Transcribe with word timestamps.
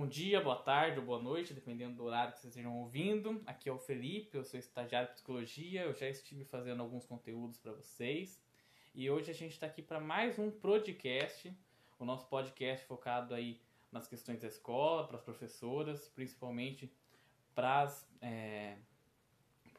Bom 0.00 0.08
dia, 0.08 0.40
boa 0.40 0.56
tarde 0.56 0.98
ou 0.98 1.04
boa 1.04 1.20
noite, 1.20 1.52
dependendo 1.52 1.96
do 1.96 2.04
horário 2.04 2.32
que 2.32 2.40
vocês 2.40 2.52
estejam 2.52 2.74
ouvindo. 2.74 3.42
Aqui 3.44 3.68
é 3.68 3.72
o 3.72 3.78
Felipe, 3.78 4.34
eu 4.34 4.42
sou 4.42 4.58
estagiário 4.58 5.08
de 5.08 5.12
psicologia, 5.12 5.82
eu 5.82 5.92
já 5.92 6.08
estive 6.08 6.42
fazendo 6.42 6.82
alguns 6.82 7.04
conteúdos 7.04 7.58
para 7.58 7.72
vocês. 7.72 8.42
E 8.94 9.10
hoje 9.10 9.30
a 9.30 9.34
gente 9.34 9.52
está 9.52 9.66
aqui 9.66 9.82
para 9.82 10.00
mais 10.00 10.38
um 10.38 10.50
podcast, 10.50 11.54
o 11.98 12.06
nosso 12.06 12.26
podcast 12.28 12.86
focado 12.86 13.34
aí 13.34 13.60
nas 13.92 14.08
questões 14.08 14.40
da 14.40 14.48
escola, 14.48 15.06
para 15.06 15.16
as 15.18 15.22
professoras, 15.22 16.08
principalmente 16.08 16.90
para 17.54 17.94
é, 18.22 18.78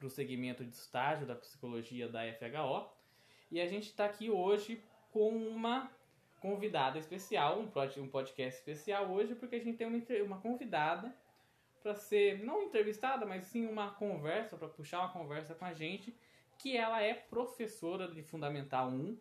o 0.04 0.08
segmento 0.08 0.64
de 0.64 0.76
estágio 0.76 1.26
da 1.26 1.34
psicologia 1.34 2.08
da 2.08 2.22
FHO. 2.32 2.92
E 3.50 3.60
a 3.60 3.66
gente 3.66 3.88
está 3.88 4.06
aqui 4.06 4.30
hoje 4.30 4.84
com 5.10 5.36
uma 5.36 5.92
convidada 6.42 6.98
especial, 6.98 7.60
um 7.60 8.08
podcast 8.08 8.60
especial 8.60 9.10
hoje, 9.12 9.36
porque 9.36 9.56
a 9.56 9.64
gente 9.64 9.78
tem 9.78 9.88
uma, 9.88 10.02
uma 10.26 10.42
convidada 10.42 11.16
para 11.84 11.96
ser, 11.96 12.44
não 12.44 12.64
entrevistada, 12.64 13.26
mas 13.26 13.46
sim 13.46 13.68
uma 13.68 13.92
conversa, 13.92 14.58
para 14.58 14.68
puxar 14.68 15.00
uma 15.00 15.14
conversa 15.14 15.54
com 15.54 15.66
a 15.66 15.74
gente, 15.74 16.14
que 16.58 16.76
ela 16.76 17.02
é 17.02 17.14
professora 17.14 18.08
de 18.08 18.24
Fundamental 18.24 18.90
1 18.90 19.18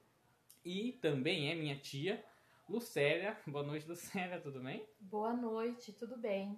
e 0.65 0.93
também 1.01 1.51
é 1.51 1.55
minha 1.55 1.77
tia, 1.77 2.25
Lucélia. 2.69 3.39
Boa 3.47 3.65
noite, 3.65 3.87
Lucélia, 3.87 4.41
tudo 4.41 4.61
bem? 4.61 4.87
Boa 4.99 5.35
noite, 5.35 5.93
tudo 5.93 6.17
bem. 6.17 6.57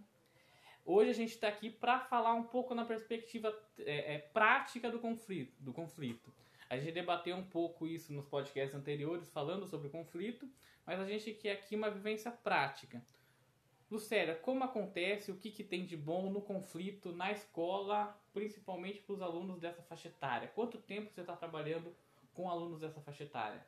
Hoje 0.85 1.10
a 1.10 1.15
gente 1.15 1.30
está 1.30 1.49
aqui 1.49 1.71
para 1.71 1.99
falar 2.01 2.35
um 2.35 2.45
pouco 2.45 2.74
na 2.74 2.85
perspectiva 2.85 3.57
é, 3.79 4.15
é, 4.15 4.19
prática 4.19 4.91
do 4.91 5.01
conflito, 5.01 5.55
do 5.60 5.73
conflito. 5.73 6.33
A 6.72 6.78
gente 6.78 6.92
debateu 6.94 7.36
um 7.36 7.44
pouco 7.44 7.86
isso 7.86 8.14
nos 8.14 8.24
podcasts 8.24 8.74
anteriores, 8.74 9.28
falando 9.28 9.66
sobre 9.66 9.90
conflito, 9.90 10.48
mas 10.87 10.98
a 10.98 11.04
gente 11.04 11.34
quer 11.34 11.52
aqui 11.52 11.76
uma 11.76 11.90
vivência 11.90 12.30
prática. 12.30 13.04
Lucélia, 13.90 14.37
como 14.37 14.64
acontece, 14.64 15.30
o 15.30 15.37
que, 15.37 15.51
que 15.51 15.62
tem 15.62 15.84
de 15.84 15.98
bom 15.98 16.30
no 16.30 16.40
conflito 16.40 17.12
na 17.12 17.30
escola, 17.30 18.18
principalmente 18.32 19.02
para 19.02 19.12
os 19.12 19.20
alunos 19.20 19.60
dessa 19.60 19.82
faixa 19.82 20.09
etária? 20.09 20.48
Quanto 20.48 20.79
tempo 20.79 21.12
você 21.12 21.20
está 21.20 21.37
trabalhando 21.37 21.95
com 22.32 22.48
alunos 22.48 22.80
dessa 22.80 23.02
faixa 23.02 23.24
etária? 23.24 23.62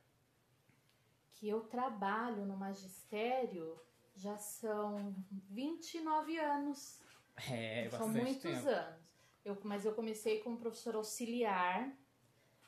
Que 1.35 1.47
eu 1.47 1.61
trabalho 1.61 2.47
no 2.47 2.57
magistério 2.57 3.79
já 4.15 4.39
são 4.39 5.15
29 5.51 6.39
anos. 6.39 7.03
É, 7.51 7.91
São 7.91 8.09
muitos 8.09 8.41
tempo. 8.41 8.67
anos. 8.67 8.99
Eu, 9.45 9.59
mas 9.63 9.85
eu 9.85 9.93
comecei 9.93 10.41
como 10.41 10.57
professor 10.57 10.95
auxiliar 10.95 11.95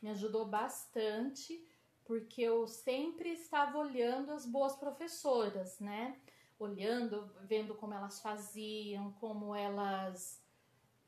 me 0.01 0.11
ajudou 0.11 0.45
bastante, 0.47 1.67
porque 2.05 2.43
eu 2.43 2.67
sempre 2.67 3.31
estava 3.31 3.79
olhando 3.79 4.31
as 4.33 4.47
boas 4.47 4.77
professoras, 4.77 5.81
né? 5.81 6.19
Olhando, 6.59 7.31
vendo 7.43 7.75
como 7.75 7.93
elas 7.93 8.21
faziam, 8.21 9.13
como 9.15 9.55
elas 9.55 10.45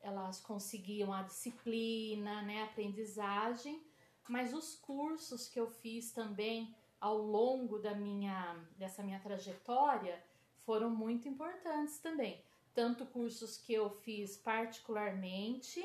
elas 0.00 0.40
conseguiam 0.40 1.12
a 1.12 1.22
disciplina, 1.22 2.40
né, 2.42 2.62
a 2.62 2.66
aprendizagem, 2.66 3.82
mas 4.28 4.54
os 4.54 4.76
cursos 4.76 5.48
que 5.48 5.58
eu 5.58 5.68
fiz 5.68 6.12
também 6.12 6.72
ao 7.00 7.18
longo 7.18 7.78
da 7.78 7.94
minha 7.94 8.64
dessa 8.76 9.02
minha 9.02 9.18
trajetória 9.20 10.22
foram 10.64 10.90
muito 10.90 11.28
importantes 11.28 11.98
também. 11.98 12.42
Tanto 12.74 13.06
cursos 13.06 13.56
que 13.56 13.72
eu 13.72 13.90
fiz 13.90 14.36
particularmente, 14.36 15.82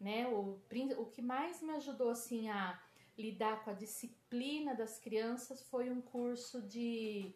né? 0.00 0.28
O, 0.28 0.58
o 0.98 1.06
que 1.06 1.22
mais 1.22 1.62
me 1.62 1.72
ajudou 1.72 2.10
assim 2.10 2.48
a 2.48 2.80
lidar 3.16 3.64
com 3.64 3.70
a 3.70 3.74
disciplina 3.74 4.74
das 4.74 4.98
crianças 4.98 5.62
foi 5.62 5.90
um 5.90 6.00
curso 6.00 6.62
de 6.62 7.34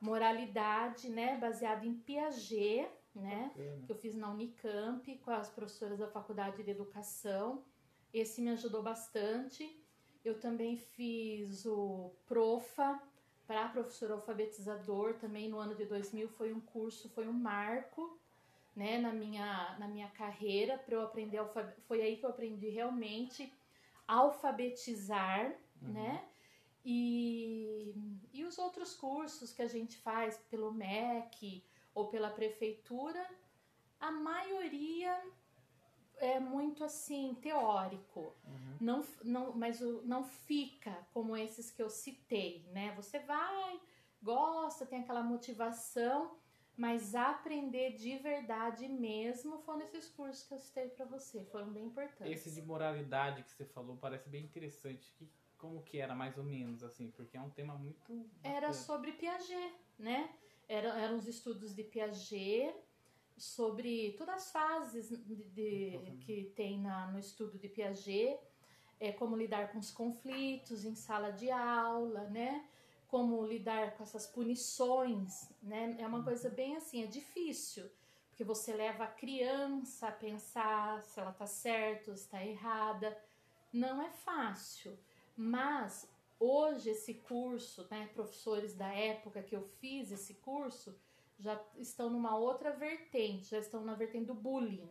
moralidade, 0.00 1.08
né, 1.08 1.38
baseado 1.38 1.84
em 1.84 1.94
Piaget, 1.94 2.90
né, 3.14 3.52
que 3.86 3.92
eu 3.92 3.96
fiz 3.96 4.14
na 4.14 4.28
Unicamp 4.30 5.16
com 5.18 5.30
as 5.30 5.48
professoras 5.48 5.98
da 5.98 6.08
Faculdade 6.08 6.62
de 6.62 6.70
Educação. 6.70 7.64
Esse 8.12 8.42
me 8.42 8.50
ajudou 8.50 8.82
bastante. 8.82 9.80
Eu 10.24 10.38
também 10.40 10.76
fiz 10.76 11.64
o 11.64 12.12
Profa 12.26 13.00
para 13.46 13.68
professor 13.68 14.10
alfabetizador, 14.10 15.14
também 15.14 15.48
no 15.48 15.58
ano 15.58 15.74
de 15.74 15.84
2000 15.84 16.28
foi 16.30 16.52
um 16.52 16.60
curso, 16.60 17.10
foi 17.10 17.28
um 17.28 17.32
marco 17.32 18.18
né, 18.74 18.98
na 18.98 19.12
minha, 19.12 19.76
na 19.78 19.86
minha 19.86 20.08
carreira 20.08 20.76
para 20.78 20.94
eu 20.94 21.02
aprender 21.02 21.40
foi 21.86 22.02
aí 22.02 22.16
que 22.16 22.26
eu 22.26 22.30
aprendi 22.30 22.68
realmente 22.68 23.52
alfabetizar, 24.06 25.46
uhum. 25.80 25.92
né? 25.92 26.24
E, 26.84 27.94
e 28.32 28.44
os 28.44 28.58
outros 28.58 28.94
cursos 28.94 29.52
que 29.52 29.62
a 29.62 29.68
gente 29.68 29.96
faz 29.98 30.36
pelo 30.50 30.70
MEC 30.70 31.64
ou 31.94 32.08
pela 32.08 32.28
prefeitura, 32.28 33.26
a 33.98 34.10
maioria 34.10 35.18
é 36.18 36.38
muito 36.38 36.84
assim 36.84 37.34
teórico, 37.40 38.34
uhum. 38.44 38.76
não, 38.80 39.04
não, 39.22 39.52
mas 39.52 39.80
o, 39.80 40.02
não 40.02 40.24
fica 40.24 41.06
como 41.12 41.36
esses 41.36 41.70
que 41.70 41.82
eu 41.82 41.88
citei, 41.88 42.68
né? 42.72 42.92
Você 42.96 43.18
vai, 43.20 43.80
gosta, 44.22 44.86
tem 44.86 45.00
aquela 45.00 45.22
motivação, 45.22 46.36
mas 46.76 47.14
aprender 47.14 47.92
de 47.92 48.16
verdade 48.18 48.88
mesmo 48.88 49.58
foram 49.58 49.82
esses 49.82 50.08
cursos 50.08 50.42
que 50.46 50.54
eu 50.54 50.58
citei 50.58 50.88
para 50.88 51.04
você, 51.04 51.44
foram 51.44 51.72
bem 51.72 51.84
importantes. 51.84 52.46
Esse 52.46 52.50
de 52.50 52.62
moralidade 52.62 53.42
que 53.44 53.52
você 53.52 53.64
falou 53.64 53.96
parece 53.96 54.28
bem 54.28 54.44
interessante. 54.44 55.12
Que, 55.16 55.28
como 55.56 55.82
que 55.82 55.98
era 55.98 56.14
mais 56.14 56.36
ou 56.36 56.44
menos 56.44 56.82
assim? 56.82 57.10
Porque 57.12 57.36
é 57.36 57.40
um 57.40 57.50
tema 57.50 57.74
muito. 57.74 58.28
Era 58.42 58.72
sobre 58.72 59.12
Piaget, 59.12 59.74
né? 59.98 60.30
Era, 60.68 60.88
eram 60.98 61.16
os 61.16 61.28
estudos 61.28 61.74
de 61.74 61.84
Piaget 61.84 62.74
sobre 63.36 64.12
todas 64.12 64.34
as 64.36 64.52
fases 64.52 65.08
de, 65.10 65.36
de 65.36 66.18
que 66.20 66.52
tem 66.56 66.80
na, 66.80 67.10
no 67.10 67.18
estudo 67.18 67.58
de 67.58 67.68
Piaget, 67.68 68.38
é, 69.00 69.12
como 69.12 69.36
lidar 69.36 69.72
com 69.72 69.78
os 69.78 69.90
conflitos 69.90 70.84
em 70.84 70.94
sala 70.94 71.30
de 71.30 71.50
aula, 71.50 72.24
né? 72.30 72.68
Como 73.14 73.46
lidar 73.46 73.96
com 73.96 74.02
essas 74.02 74.26
punições, 74.26 75.48
né? 75.62 75.94
É 76.00 76.04
uma 76.04 76.24
coisa 76.24 76.48
uhum. 76.48 76.54
bem 76.56 76.76
assim, 76.76 77.04
é 77.04 77.06
difícil, 77.06 77.88
porque 78.28 78.42
você 78.42 78.72
leva 78.72 79.04
a 79.04 79.06
criança 79.06 80.08
a 80.08 80.10
pensar 80.10 81.00
se 81.00 81.20
ela 81.20 81.30
tá 81.30 81.46
certa 81.46 82.10
ou 82.10 82.16
está 82.16 82.44
errada. 82.44 83.16
Não 83.72 84.02
é 84.02 84.10
fácil, 84.10 84.98
mas 85.36 86.10
hoje 86.40 86.90
esse 86.90 87.14
curso, 87.14 87.86
né, 87.88 88.10
professores 88.12 88.74
da 88.74 88.92
época 88.92 89.44
que 89.44 89.54
eu 89.54 89.62
fiz 89.78 90.10
esse 90.10 90.34
curso, 90.34 90.92
já 91.38 91.64
estão 91.78 92.10
numa 92.10 92.36
outra 92.36 92.72
vertente, 92.72 93.52
já 93.52 93.60
estão 93.60 93.84
na 93.84 93.94
vertente 93.94 94.26
do 94.26 94.34
bullying. 94.34 94.90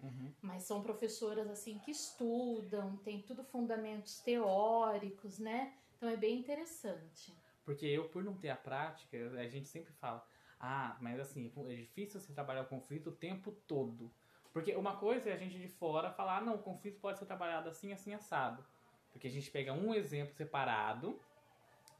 Uhum. 0.00 0.32
Mas 0.40 0.62
são 0.62 0.80
professoras 0.80 1.50
assim 1.50 1.80
que 1.80 1.90
estudam, 1.90 2.96
tem 2.98 3.20
tudo 3.20 3.42
fundamentos 3.42 4.20
teóricos, 4.20 5.40
né? 5.40 5.74
Então 5.96 6.08
é 6.08 6.16
bem 6.16 6.38
interessante. 6.38 7.34
Porque 7.64 7.86
eu, 7.86 8.08
por 8.08 8.22
não 8.22 8.36
ter 8.36 8.50
a 8.50 8.56
prática, 8.56 9.16
a 9.38 9.48
gente 9.48 9.68
sempre 9.68 9.92
fala, 9.94 10.26
ah, 10.60 10.96
mas 11.00 11.18
assim, 11.18 11.52
é 11.68 11.74
difícil 11.74 12.20
você 12.20 12.32
trabalhar 12.32 12.62
o 12.62 12.66
conflito 12.66 13.10
o 13.10 13.16
tempo 13.16 13.52
todo. 13.66 14.10
Porque 14.52 14.74
uma 14.76 14.96
coisa 14.96 15.30
é 15.30 15.32
a 15.32 15.36
gente 15.36 15.58
de 15.58 15.68
fora 15.68 16.12
falar, 16.12 16.38
ah, 16.38 16.40
não, 16.40 16.54
o 16.54 16.62
conflito 16.62 17.00
pode 17.00 17.18
ser 17.18 17.26
trabalhado 17.26 17.68
assim, 17.68 17.92
assim, 17.92 18.14
assado. 18.14 18.64
Porque 19.12 19.26
a 19.26 19.30
gente 19.30 19.50
pega 19.50 19.72
um 19.72 19.94
exemplo 19.94 20.34
separado 20.34 21.18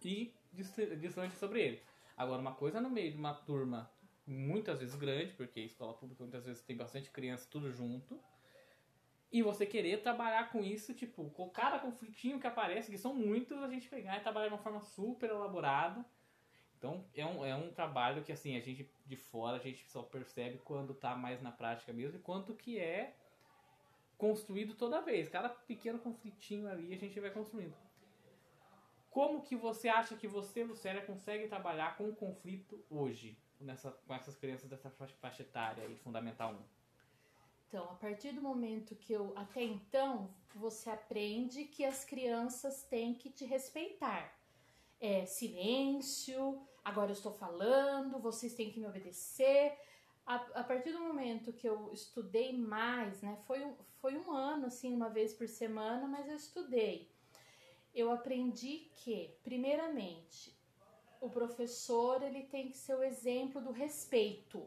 e 0.05 0.33
distante 0.53 1.37
sobre 1.37 1.63
ele. 1.63 1.83
Agora, 2.17 2.41
uma 2.41 2.55
coisa 2.55 2.81
no 2.81 2.91
meio 2.91 3.11
de 3.11 3.17
uma 3.17 3.35
turma 3.35 3.91
muitas 4.27 4.81
vezes 4.81 4.95
grande, 4.95 5.33
porque 5.33 5.61
escola 5.61 5.95
pública 5.95 6.23
muitas 6.23 6.45
vezes 6.45 6.63
tem 6.63 6.77
bastante 6.77 7.11
criança 7.11 7.47
tudo 7.51 7.71
junto, 7.71 8.21
e 9.31 9.43
você 9.43 9.67
querer 9.67 10.03
trabalhar 10.03 10.51
com 10.51 10.63
isso, 10.63 10.95
tipo, 10.95 11.31
com 11.31 11.51
cada 11.51 11.79
conflitinho 11.79 12.39
que 12.39 12.47
aparece, 12.47 12.91
que 12.91 12.99
são 12.99 13.15
muitos, 13.15 13.63
a 13.63 13.69
gente 13.69 13.89
pegar 13.89 14.17
e 14.17 14.21
trabalhar 14.21 14.49
de 14.49 14.55
uma 14.55 14.63
forma 14.63 14.81
super 14.81 15.31
elaborada. 15.31 16.05
Então, 16.79 17.05
é 17.15 17.25
um, 17.25 17.45
é 17.45 17.55
um 17.55 17.73
trabalho 17.73 18.23
que, 18.23 18.31
assim, 18.31 18.57
a 18.57 18.61
gente 18.61 18.89
de 19.07 19.17
fora, 19.17 19.57
a 19.57 19.61
gente 19.61 19.89
só 19.91 20.03
percebe 20.03 20.59
quando 20.59 20.95
tá 20.95 21.17
mais 21.17 21.43
na 21.43 21.51
prática 21.51 21.93
mesmo, 21.93 22.19
e 22.19 22.23
quanto 22.23 22.55
que 22.55 22.79
é 22.79 23.15
construído 24.17 24.75
toda 24.75 25.01
vez. 25.01 25.29
Cada 25.29 25.49
pequeno 25.49 25.99
conflitinho 25.99 26.69
ali 26.69 26.95
a 26.95 26.99
gente 26.99 27.19
vai 27.19 27.31
construindo. 27.31 27.75
Como 29.11 29.43
que 29.43 29.55
você 29.55 29.89
acha 29.89 30.17
que 30.17 30.27
você, 30.27 30.65
Lucélia, 30.65 31.05
consegue 31.05 31.47
trabalhar 31.47 31.97
com 31.97 32.09
o 32.09 32.17
conflito 32.17 32.85
hoje, 32.91 33.39
nessa, 33.61 33.91
com 33.91 34.15
essas 34.15 34.37
crianças 34.37 34.69
dessa 34.69 34.91
faixa 34.91 35.43
etária 35.43 35.85
aí, 35.85 35.97
Fundamental 35.97 36.53
1? 36.53 36.84
Então, 37.75 37.91
a 37.91 37.97
partir 37.97 38.31
do 38.31 38.41
momento 38.41 38.95
que 38.95 39.13
eu 39.13 39.33
até 39.35 39.61
então 39.61 40.33
você 40.55 40.89
aprende 40.91 41.65
que 41.65 41.85
as 41.85 42.05
crianças 42.05 42.85
têm 42.85 43.13
que 43.15 43.29
te 43.29 43.45
respeitar. 43.45 44.33
É 45.01 45.27
silêncio, 45.27 46.63
agora 46.85 47.11
eu 47.11 47.15
estou 47.15 47.33
falando, 47.33 48.21
vocês 48.21 48.55
têm 48.55 48.71
que 48.71 48.79
me 48.79 48.87
obedecer. 48.87 49.77
A, 50.25 50.37
a 50.37 50.63
partir 50.63 50.93
do 50.93 51.01
momento 51.01 51.53
que 51.53 51.69
eu 51.69 51.93
estudei 51.93 52.57
mais, 52.57 53.21
né, 53.23 53.37
foi, 53.45 53.65
um, 53.65 53.75
foi 54.01 54.17
um 54.17 54.31
ano, 54.31 54.67
assim, 54.67 54.95
uma 54.95 55.11
vez 55.11 55.35
por 55.35 55.49
semana, 55.49 56.07
mas 56.07 56.29
eu 56.29 56.37
estudei. 56.37 57.11
Eu 57.93 58.13
aprendi 58.13 58.89
que, 58.95 59.37
primeiramente, 59.43 60.57
o 61.21 61.29
professor 61.29 62.23
ele 62.23 62.45
tem 62.45 62.69
que 62.69 62.77
ser 62.77 62.95
o 62.95 63.03
exemplo 63.03 63.61
do 63.61 63.73
respeito 63.73 64.65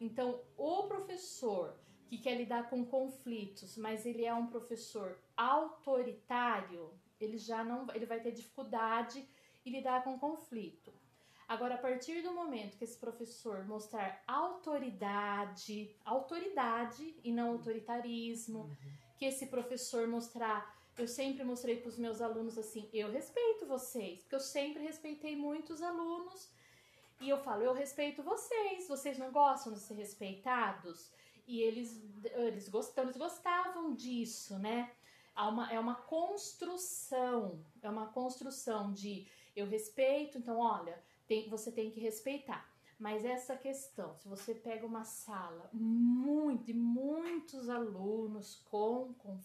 Então, 0.00 0.40
o 0.56 0.84
professor 0.84 1.78
que 2.10 2.18
quer 2.18 2.34
lidar 2.34 2.68
com 2.68 2.84
conflitos, 2.84 3.76
mas 3.76 4.04
ele 4.04 4.24
é 4.24 4.34
um 4.34 4.48
professor 4.48 5.16
autoritário, 5.36 6.92
ele 7.20 7.38
já 7.38 7.62
não, 7.62 7.86
ele 7.94 8.04
vai 8.04 8.18
ter 8.18 8.32
dificuldade 8.32 9.24
em 9.64 9.70
lidar 9.70 10.02
com 10.02 10.18
conflito. 10.18 10.92
Agora, 11.46 11.76
a 11.76 11.78
partir 11.78 12.20
do 12.20 12.32
momento 12.32 12.76
que 12.76 12.82
esse 12.82 12.98
professor 12.98 13.64
mostrar 13.64 14.24
autoridade, 14.26 15.94
autoridade 16.04 17.14
e 17.22 17.30
não 17.30 17.52
autoritarismo, 17.52 18.62
uhum. 18.62 18.76
que 19.16 19.26
esse 19.26 19.46
professor 19.46 20.08
mostrar, 20.08 20.76
eu 20.98 21.06
sempre 21.06 21.44
mostrei 21.44 21.76
para 21.76 21.90
os 21.90 21.98
meus 21.98 22.20
alunos 22.20 22.58
assim, 22.58 22.88
eu 22.92 23.08
respeito 23.12 23.66
vocês, 23.66 24.22
porque 24.22 24.34
eu 24.34 24.40
sempre 24.40 24.82
respeitei 24.82 25.36
muitos 25.36 25.80
alunos 25.80 26.50
e 27.20 27.28
eu 27.28 27.38
falo, 27.38 27.62
eu 27.62 27.72
respeito 27.72 28.20
vocês, 28.20 28.88
vocês 28.88 29.16
não 29.16 29.30
gostam 29.30 29.72
de 29.72 29.78
ser 29.78 29.94
respeitados? 29.94 31.12
E 31.50 31.62
eles, 31.62 32.00
eles, 32.36 32.68
gostam, 32.68 33.02
eles 33.02 33.16
gostavam 33.16 33.92
disso, 33.92 34.56
né? 34.60 34.92
Uma, 35.36 35.72
é 35.72 35.80
uma 35.80 35.96
construção, 35.96 37.60
é 37.82 37.90
uma 37.90 38.06
construção 38.06 38.92
de 38.92 39.26
eu 39.56 39.66
respeito, 39.66 40.38
então 40.38 40.58
olha, 40.58 41.02
tem, 41.26 41.48
você 41.48 41.72
tem 41.72 41.90
que 41.90 41.98
respeitar. 41.98 42.72
Mas 43.00 43.24
essa 43.24 43.56
questão, 43.56 44.14
se 44.14 44.28
você 44.28 44.54
pega 44.54 44.86
uma 44.86 45.02
sala 45.02 45.68
muito, 45.72 46.72
muitos 46.72 47.68
alunos 47.68 48.62
com, 48.70 49.12
com 49.14 49.40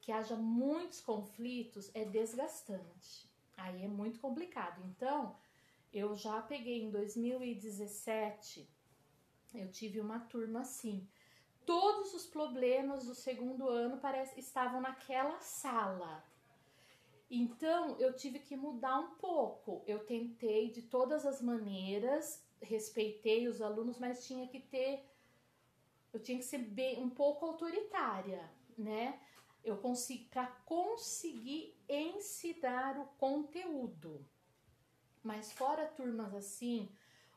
que 0.00 0.12
haja 0.12 0.36
muitos 0.36 1.00
conflitos, 1.00 1.90
é 1.92 2.04
desgastante. 2.04 3.28
Aí 3.56 3.82
é 3.82 3.88
muito 3.88 4.20
complicado. 4.20 4.80
Então, 4.84 5.34
eu 5.92 6.14
já 6.14 6.40
peguei 6.40 6.84
em 6.84 6.90
2017, 6.90 8.68
eu 9.54 9.70
tive 9.72 10.00
uma 10.00 10.20
turma 10.20 10.60
assim. 10.60 11.08
Todos 11.64 12.12
os 12.14 12.26
problemas 12.26 13.06
do 13.06 13.14
segundo 13.14 13.68
ano 13.68 13.98
parece, 13.98 14.40
estavam 14.40 14.80
naquela 14.80 15.38
sala. 15.40 16.24
Então 17.30 17.98
eu 17.98 18.12
tive 18.12 18.38
que 18.38 18.56
mudar 18.56 18.98
um 18.98 19.14
pouco. 19.14 19.82
Eu 19.86 20.00
tentei 20.04 20.70
de 20.70 20.82
todas 20.82 21.24
as 21.24 21.40
maneiras, 21.40 22.44
respeitei 22.60 23.48
os 23.48 23.62
alunos, 23.62 23.98
mas 23.98 24.26
tinha 24.26 24.46
que 24.48 24.60
ter, 24.60 25.08
eu 26.12 26.20
tinha 26.20 26.38
que 26.38 26.44
ser 26.44 26.58
bem, 26.58 27.02
um 27.02 27.08
pouco 27.08 27.46
autoritária, 27.46 28.50
né? 28.76 29.20
Eu 29.64 29.78
consegui 29.78 30.24
para 30.24 30.46
conseguir 30.66 31.74
ensinar 31.88 32.98
o 32.98 33.06
conteúdo. 33.16 34.26
Mas 35.22 35.52
fora 35.52 35.86
turmas 35.86 36.34
assim, 36.34 36.90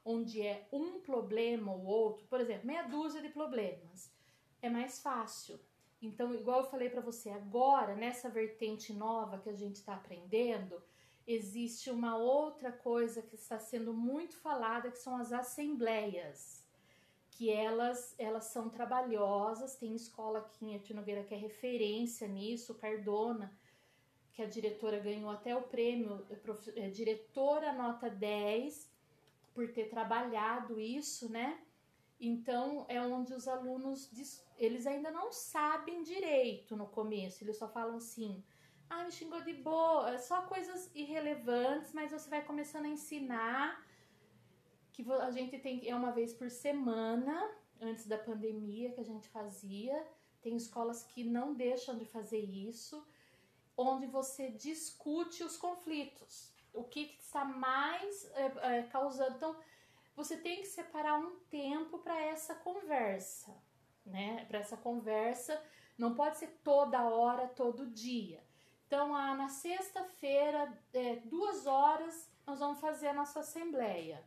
onde 0.04 0.42
é 0.42 0.68
um 0.72 1.00
problema 1.00 1.72
ou 1.72 1.86
outro, 1.86 2.28
por 2.28 2.42
exemplo, 2.42 2.68
meia 2.68 2.84
dúzia 2.84 3.22
de 3.22 3.30
problemas, 3.30 4.12
é 4.66 4.70
mais 4.70 5.00
fácil. 5.00 5.60
Então, 6.02 6.34
igual 6.34 6.62
eu 6.62 6.70
falei 6.70 6.90
para 6.90 7.02
você, 7.02 7.30
agora, 7.30 7.96
nessa 7.96 8.30
vertente 8.30 8.94
nova 8.94 9.40
que 9.40 9.50
a 9.50 9.56
gente 9.56 9.76
está 9.76 9.96
aprendendo, 9.96 10.82
existe 11.26 11.90
uma 11.90 12.16
outra 12.18 12.72
coisa 12.72 13.22
que 13.22 13.36
está 13.36 13.58
sendo 13.60 13.94
muito 13.94 14.36
falada, 14.38 14.92
que 14.92 15.00
são 15.00 15.18
as 15.18 15.32
assembleias. 15.34 16.64
Que 17.32 17.50
elas, 17.50 18.16
elas 18.18 18.46
são 18.46 18.70
trabalhosas, 18.70 19.76
tem 19.76 19.96
escola 19.96 20.40
aqui 20.40 20.66
em 20.68 20.76
Etinogueira 20.76 21.24
que 21.24 21.34
é 21.34 21.38
referência 21.38 22.28
nisso, 22.28 22.76
Cardona, 22.76 23.52
que 24.32 24.42
a 24.42 24.46
diretora 24.46 25.00
ganhou 25.00 25.30
até 25.30 25.56
o 25.56 25.62
prêmio 25.62 26.26
é, 26.30 26.86
é, 26.86 26.90
diretora 26.90 27.74
nota 27.74 28.10
10 28.10 28.90
por 29.54 29.72
ter 29.72 29.90
trabalhado 29.90 30.80
isso, 30.80 31.30
né? 31.30 31.60
Então 32.20 32.86
é 32.88 33.02
onde 33.02 33.34
os 33.34 33.48
alunos 33.48 34.10
eles 34.58 34.88
ainda 34.88 35.12
não 35.12 35.32
sabem 35.32 36.02
direito 36.02 36.76
no 36.76 36.88
começo, 36.88 37.44
eles 37.44 37.58
só 37.58 37.68
falam 37.68 37.98
assim: 37.98 38.44
"Ah, 38.90 39.04
me 39.04 39.12
xingou 39.12 39.42
de 39.42 39.54
boa", 39.54 40.10
é 40.12 40.18
só 40.18 40.44
coisas 40.44 40.90
irrelevantes, 40.96 41.94
mas 41.94 42.12
você 42.12 42.30
vai 42.30 42.44
começando 42.44 42.86
a 42.86 42.90
ensinar 42.90 43.86
que 44.96 45.06
a 45.12 45.30
gente 45.30 45.60
tem 45.60 45.88
é 45.90 45.94
uma 45.94 46.12
vez 46.12 46.34
por 46.34 46.50
semana, 46.50 47.52
antes 47.82 48.08
da 48.08 48.18
pandemia 48.18 48.94
que 48.94 49.02
a 49.02 49.04
gente 49.04 49.28
fazia. 49.28 50.08
Tem 50.42 50.56
escolas 50.56 51.04
que 51.04 51.24
não 51.24 51.54
deixam 51.54 51.98
de 51.98 52.06
fazer 52.06 52.40
isso, 52.40 53.06
onde 53.76 54.08
você 54.08 54.52
discute 54.52 55.44
os 55.44 55.58
conflitos, 55.58 56.54
o 56.74 56.84
que, 56.84 57.08
que 57.08 57.22
está 57.22 57.44
mais 57.44 58.32
é, 58.36 58.78
é, 58.78 58.84
causando. 58.84 59.36
Então, 59.36 59.56
você 60.16 60.38
tem 60.38 60.62
que 60.62 60.68
separar 60.68 61.18
um 61.18 61.40
tempo 61.50 62.00
para 62.00 62.20
essa 62.20 62.56
conversa, 62.56 63.56
né? 64.06 64.46
Para 64.46 64.60
essa 64.60 64.78
conversa, 64.78 65.62
não 65.98 66.16
pode 66.16 66.38
ser 66.38 66.60
toda 66.64 67.10
hora, 67.10 67.48
todo 67.48 67.92
dia. 67.92 68.44
Então, 68.88 69.16
ah, 69.16 69.36
na 69.36 69.50
sexta-feira, 69.50 70.72
é, 70.94 71.18
duas 71.18 71.66
horas, 71.66 72.32
nós 72.46 72.60
vamos 72.60 72.80
fazer 72.80 73.08
a 73.08 73.14
nossa 73.14 73.40
assembleia. 73.42 74.24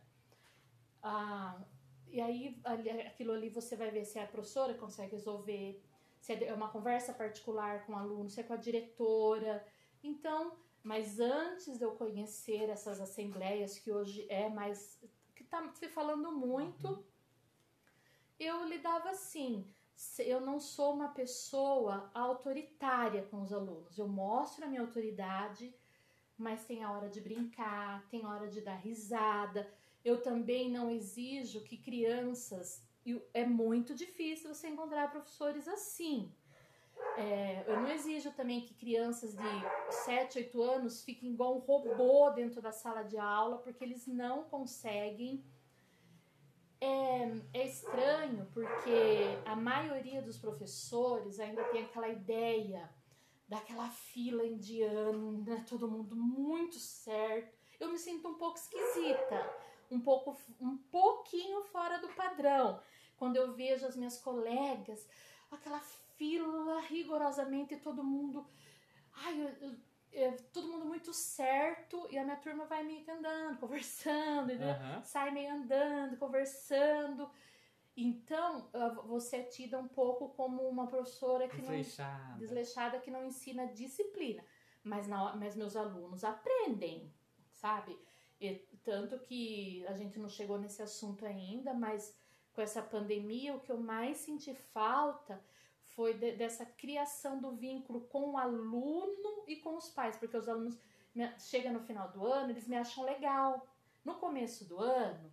Ah, 1.01 1.59
e 2.07 2.19
aí, 2.19 2.59
aquilo 3.07 3.33
ali 3.33 3.49
você 3.49 3.75
vai 3.75 3.89
ver 3.89 4.05
se 4.05 4.19
a 4.19 4.27
professora 4.27 4.73
consegue 4.73 5.15
resolver, 5.15 5.81
se 6.19 6.33
é 6.33 6.53
uma 6.53 6.69
conversa 6.69 7.13
particular 7.13 7.85
com 7.85 7.93
o 7.93 7.95
aluno, 7.95 8.29
se 8.29 8.41
é 8.41 8.43
com 8.43 8.53
a 8.53 8.57
diretora. 8.57 9.65
Então, 10.03 10.57
mas 10.83 11.19
antes 11.19 11.77
de 11.77 11.83
eu 11.85 11.91
conhecer 11.91 12.69
essas 12.69 12.99
assembleias, 12.99 13.79
que 13.79 13.91
hoje 13.91 14.25
é 14.29 14.49
mais 14.49 14.99
tá 15.49 15.67
se 15.73 15.87
falando 15.89 16.31
muito. 16.31 16.87
Uhum. 16.87 17.03
Eu 18.39 18.65
lidava 18.65 19.09
assim. 19.09 19.65
Eu 20.17 20.39
não 20.39 20.59
sou 20.59 20.93
uma 20.93 21.09
pessoa 21.09 22.09
autoritária 22.13 23.23
com 23.23 23.41
os 23.41 23.51
alunos. 23.51 23.97
Eu 23.97 24.07
mostro 24.07 24.63
a 24.63 24.67
minha 24.67 24.81
autoridade, 24.81 25.75
mas 26.37 26.65
tem 26.65 26.83
a 26.83 26.91
hora 26.91 27.09
de 27.09 27.19
brincar, 27.19 28.07
tem 28.09 28.23
a 28.23 28.29
hora 28.29 28.47
de 28.47 28.61
dar 28.61 28.75
risada. 28.75 29.69
Eu 30.05 30.21
também 30.21 30.71
não 30.71 30.89
exijo 30.89 31.63
que 31.63 31.77
crianças. 31.77 32.81
É 33.33 33.45
muito 33.45 33.93
difícil 33.93 34.53
você 34.53 34.69
encontrar 34.69 35.11
professores 35.11 35.67
assim. 35.67 36.31
É, 37.17 37.65
eu 37.67 37.81
não 37.81 37.89
exijo 37.89 38.31
também 38.31 38.61
que 38.61 38.73
crianças 38.73 39.35
de 39.35 39.93
7, 40.05 40.37
8 40.37 40.61
anos 40.61 41.03
fiquem 41.03 41.31
igual 41.31 41.57
um 41.57 41.59
robô 41.59 42.29
dentro 42.29 42.61
da 42.61 42.71
sala 42.71 43.03
de 43.03 43.17
aula, 43.17 43.57
porque 43.57 43.83
eles 43.83 44.07
não 44.07 44.43
conseguem. 44.43 45.43
É, 46.81 47.59
é 47.59 47.67
estranho 47.67 48.47
porque 48.53 49.37
a 49.45 49.53
maioria 49.53 50.21
dos 50.21 50.37
professores 50.37 51.37
ainda 51.37 51.61
tem 51.65 51.83
aquela 51.83 52.07
ideia 52.07 52.89
daquela 53.49 53.89
fila 53.89 54.45
indiana, 54.45 55.31
né, 55.45 55.65
todo 55.67 55.89
mundo 55.89 56.15
muito 56.15 56.75
certo. 56.75 57.57
Eu 57.79 57.91
me 57.91 57.97
sinto 57.97 58.29
um 58.29 58.35
pouco 58.35 58.57
esquisita, 58.57 59.51
um 59.91 59.99
pouco 59.99 60.37
um 60.61 60.77
pouquinho 60.77 61.63
fora 61.63 61.99
do 61.99 62.07
padrão. 62.09 62.79
Quando 63.17 63.35
eu 63.35 63.51
vejo 63.53 63.85
as 63.85 63.97
minhas 63.97 64.17
colegas, 64.21 65.05
aquela 65.51 65.81
fila 66.19 66.81
rigorosamente 66.81 67.77
todo 67.77 68.03
mundo. 68.03 68.45
Ai, 69.13 69.41
eu, 69.41 69.47
eu, 69.47 69.75
eu, 70.11 70.37
todo 70.51 70.67
mundo 70.67 70.85
muito 70.85 71.13
certo 71.13 72.05
e 72.11 72.17
a 72.17 72.23
minha 72.23 72.35
turma 72.35 72.65
vai 72.65 72.83
meio 72.83 73.03
que 73.03 73.09
andando, 73.09 73.57
conversando, 73.57 74.51
uhum. 74.51 75.01
sai 75.01 75.31
meio 75.31 75.53
andando, 75.53 76.17
conversando. 76.17 77.31
Então, 77.95 78.69
você 79.07 79.37
é 79.37 79.43
tida 79.43 79.79
um 79.79 79.87
pouco 79.87 80.29
como 80.29 80.67
uma 80.67 80.87
professora 80.87 81.47
que 81.47 81.57
desleixada. 81.57 82.29
não 82.29 82.37
desleixada 82.37 82.99
que 82.99 83.11
não 83.11 83.25
ensina 83.25 83.67
disciplina, 83.67 84.43
mas 84.83 85.07
na, 85.07 85.35
mas 85.35 85.55
meus 85.55 85.75
alunos 85.75 86.23
aprendem, 86.23 87.13
sabe? 87.51 87.97
E, 88.39 88.55
tanto 88.83 89.19
que 89.19 89.85
a 89.87 89.93
gente 89.93 90.17
não 90.17 90.29
chegou 90.29 90.57
nesse 90.57 90.81
assunto 90.81 91.25
ainda, 91.25 91.73
mas 91.73 92.17
com 92.53 92.61
essa 92.61 92.81
pandemia 92.81 93.53
o 93.55 93.59
que 93.59 93.71
eu 93.71 93.77
mais 93.77 94.17
senti 94.17 94.53
falta 94.53 95.41
foi 95.99 96.13
de, 96.13 96.31
dessa 96.31 96.65
criação 96.65 97.41
do 97.41 97.51
vínculo 97.51 97.99
com 98.07 98.31
o 98.31 98.37
aluno 98.37 99.43
e 99.45 99.57
com 99.57 99.75
os 99.75 99.89
pais, 99.89 100.15
porque 100.15 100.37
os 100.37 100.47
alunos 100.47 100.79
chegam 101.37 101.73
no 101.73 101.81
final 101.81 102.09
do 102.13 102.25
ano, 102.25 102.51
eles 102.51 102.69
me 102.69 102.77
acham 102.77 103.03
legal. 103.03 103.67
No 104.05 104.15
começo 104.15 104.63
do 104.63 104.79
ano, 104.79 105.29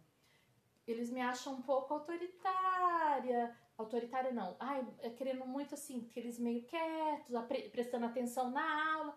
eles 0.84 1.08
me 1.08 1.20
acham 1.20 1.54
um 1.54 1.62
pouco 1.62 1.94
autoritária, 1.94 3.56
autoritária 3.78 4.32
não, 4.32 4.56
ai, 4.58 4.84
é 4.98 5.08
querendo 5.08 5.46
muito 5.46 5.72
assim, 5.74 6.00
que 6.08 6.18
eles 6.18 6.36
meio 6.36 6.64
quietos, 6.64 7.36
prestando 7.70 8.06
atenção 8.06 8.50
na 8.50 8.94
aula, 8.94 9.16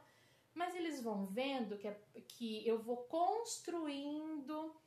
mas 0.53 0.75
eles 0.75 1.01
vão 1.01 1.25
vendo 1.25 1.79
que, 1.79 1.87
é, 1.87 1.99
que 2.27 2.67
eu 2.67 2.77
vou 2.77 2.97
construindo 3.05 4.79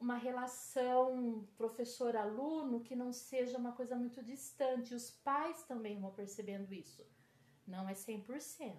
uma 0.00 0.16
relação 0.16 1.46
professor-aluno 1.56 2.80
que 2.80 2.94
não 2.94 3.12
seja 3.12 3.58
uma 3.58 3.72
coisa 3.72 3.96
muito 3.96 4.22
distante. 4.22 4.94
Os 4.94 5.10
pais 5.10 5.64
também 5.64 6.00
vão 6.00 6.12
percebendo 6.12 6.72
isso. 6.72 7.04
Não 7.66 7.88
é 7.88 7.94
100%, 7.94 8.76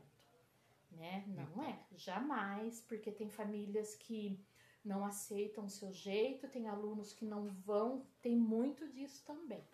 né? 0.92 1.26
Não 1.28 1.64
é, 1.64 1.86
jamais, 1.96 2.82
porque 2.82 3.12
tem 3.12 3.30
famílias 3.30 3.96
que 3.96 4.40
não 4.84 5.04
aceitam 5.04 5.66
o 5.66 5.70
seu 5.70 5.92
jeito, 5.92 6.48
tem 6.48 6.68
alunos 6.68 7.12
que 7.12 7.26
não 7.26 7.48
vão, 7.48 8.08
tem 8.22 8.38
muito 8.38 8.88
disso 8.88 9.26
também. 9.26 9.68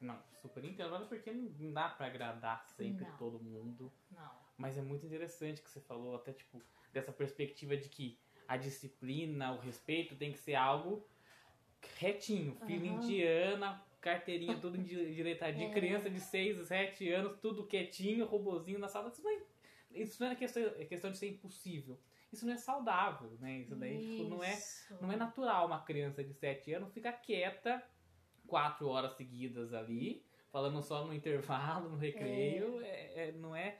Não, 0.00 0.20
super 0.42 0.64
entendo, 0.64 1.06
porque 1.08 1.30
não 1.32 1.72
dá 1.72 1.88
para 1.88 2.06
agradar 2.06 2.66
sempre 2.76 3.04
Não. 3.04 3.16
todo 3.16 3.42
mundo. 3.42 3.92
Não. 4.10 4.30
Mas 4.58 4.76
é 4.76 4.82
muito 4.82 5.06
interessante 5.06 5.62
que 5.62 5.70
você 5.70 5.80
falou, 5.80 6.16
até 6.16 6.32
tipo, 6.32 6.60
dessa 6.92 7.12
perspectiva 7.12 7.76
de 7.76 7.88
que 7.88 8.18
a 8.46 8.56
disciplina, 8.56 9.52
o 9.52 9.58
respeito 9.58 10.14
tem 10.16 10.32
que 10.32 10.38
ser 10.38 10.54
algo 10.54 11.06
retinho, 11.98 12.54
fila 12.66 12.86
Aham. 12.86 12.96
indiana, 13.02 13.84
carteirinha 14.00 14.58
tudo 14.58 14.76
endireitadinho, 14.78 15.70
É. 15.70 15.72
criança 15.72 16.10
de 16.10 16.20
6, 16.20 16.66
7 16.66 17.10
anos, 17.10 17.38
tudo 17.40 17.66
quietinho, 17.66 18.26
robozinho 18.26 18.78
na 18.78 18.88
sala. 18.88 19.08
Isso 19.08 19.22
não 19.22 19.30
é, 19.30 19.42
isso 19.92 20.22
não 20.22 20.30
é 20.30 20.34
questão, 20.34 20.62
é 20.62 20.84
questão 20.84 21.10
de 21.10 21.18
ser 21.18 21.28
impossível. 21.28 21.98
Isso 22.32 22.44
não 22.46 22.52
é 22.52 22.56
saudável, 22.56 23.30
né? 23.40 23.58
Isso 23.60 23.76
daí 23.76 24.16
tipo, 24.16 24.28
não 24.28 24.42
é 24.42 24.54
Isso. 24.54 24.96
não 25.00 25.12
é 25.12 25.16
natural 25.16 25.66
uma 25.66 25.80
criança 25.82 26.24
de 26.24 26.34
7 26.34 26.72
anos 26.72 26.92
ficar 26.92 27.12
quieta 27.12 27.82
quatro 28.46 28.88
horas 28.88 29.16
seguidas 29.16 29.72
ali, 29.72 30.24
falando 30.50 30.82
só 30.82 31.04
no 31.06 31.14
intervalo, 31.14 31.90
no 31.90 31.96
recreio. 31.96 32.80
É, 32.82 33.28
é- 33.28 33.32
não 33.32 33.54
é. 33.54 33.78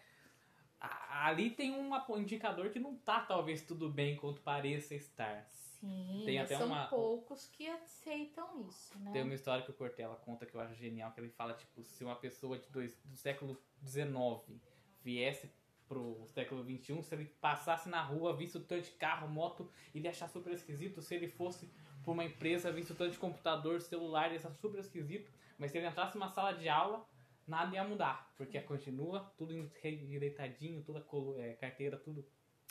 Ali 1.11 1.51
tem 1.51 1.73
um 1.73 1.91
indicador 2.19 2.71
que 2.71 2.79
não 2.79 2.97
tá 2.97 3.21
talvez 3.21 3.63
tudo 3.63 3.89
bem 3.89 4.17
quanto 4.17 4.41
pareça 4.41 4.95
estar. 4.95 5.45
Sim, 5.81 6.23
Tem 6.25 6.39
até 6.39 6.57
são 6.57 6.67
uma- 6.67 6.87
poucos 6.87 7.47
que 7.49 7.69
aceitam 7.69 8.63
isso, 8.67 8.99
né? 9.01 9.13
Tem 9.13 9.23
uma 9.23 9.35
história 9.35 9.63
que 9.65 9.71
o 9.71 9.75
Cortella 9.75 10.17
conta 10.17 10.47
que 10.47 10.55
eu 10.55 10.61
acho 10.61 10.75
genial, 10.75 11.13
que 11.13 11.21
ele 11.21 11.29
fala, 11.29 11.53
tipo, 11.55 11.85
se 11.85 12.03
uma 12.05 12.17
pessoa 12.17 12.59
de 12.59 12.67
dois, 12.71 12.97
do 13.05 13.17
século 13.17 13.61
XIX 13.85 14.59
viesse 15.03 15.51
pro 15.87 16.25
século 16.29 16.65
XXI, 16.65 17.03
se 17.03 17.15
ele 17.15 17.27
passasse 17.41 17.89
na 17.89 18.03
rua, 18.03 18.35
visse 18.35 18.57
o 18.57 18.61
tanto 18.61 18.85
de 18.85 18.91
carro, 18.93 19.29
moto, 19.29 19.71
ele 19.95 20.05
ia 20.05 20.11
achar 20.11 20.29
super 20.29 20.53
esquisito. 20.55 21.03
Se 21.03 21.15
ele 21.15 21.29
fosse 21.29 21.71
pra 22.03 22.13
uma 22.13 22.25
empresa, 22.25 22.73
visse 22.73 22.93
o 22.93 22.95
tanto 22.95 23.13
de 23.13 23.19
computador, 23.19 23.81
celular, 23.83 24.27
ele 24.27 24.35
ia 24.35 24.41
achar 24.41 24.53
super 24.55 24.81
esquisito. 24.81 25.31
Mas 25.59 25.71
se 25.71 25.79
ele 25.79 25.87
entrasse 25.87 26.17
numa 26.17 26.31
sala 26.31 26.53
de 26.53 26.69
aula, 26.69 27.07
nada 27.47 27.75
ia 27.75 27.85
mudar, 27.85 28.33
porque 28.37 28.61
continua 28.61 29.33
tudo 29.37 29.53
endireitadinho, 29.53 30.83
toda 30.83 31.05
é, 31.39 31.55
carteira, 31.55 31.97
tudo 31.97 32.25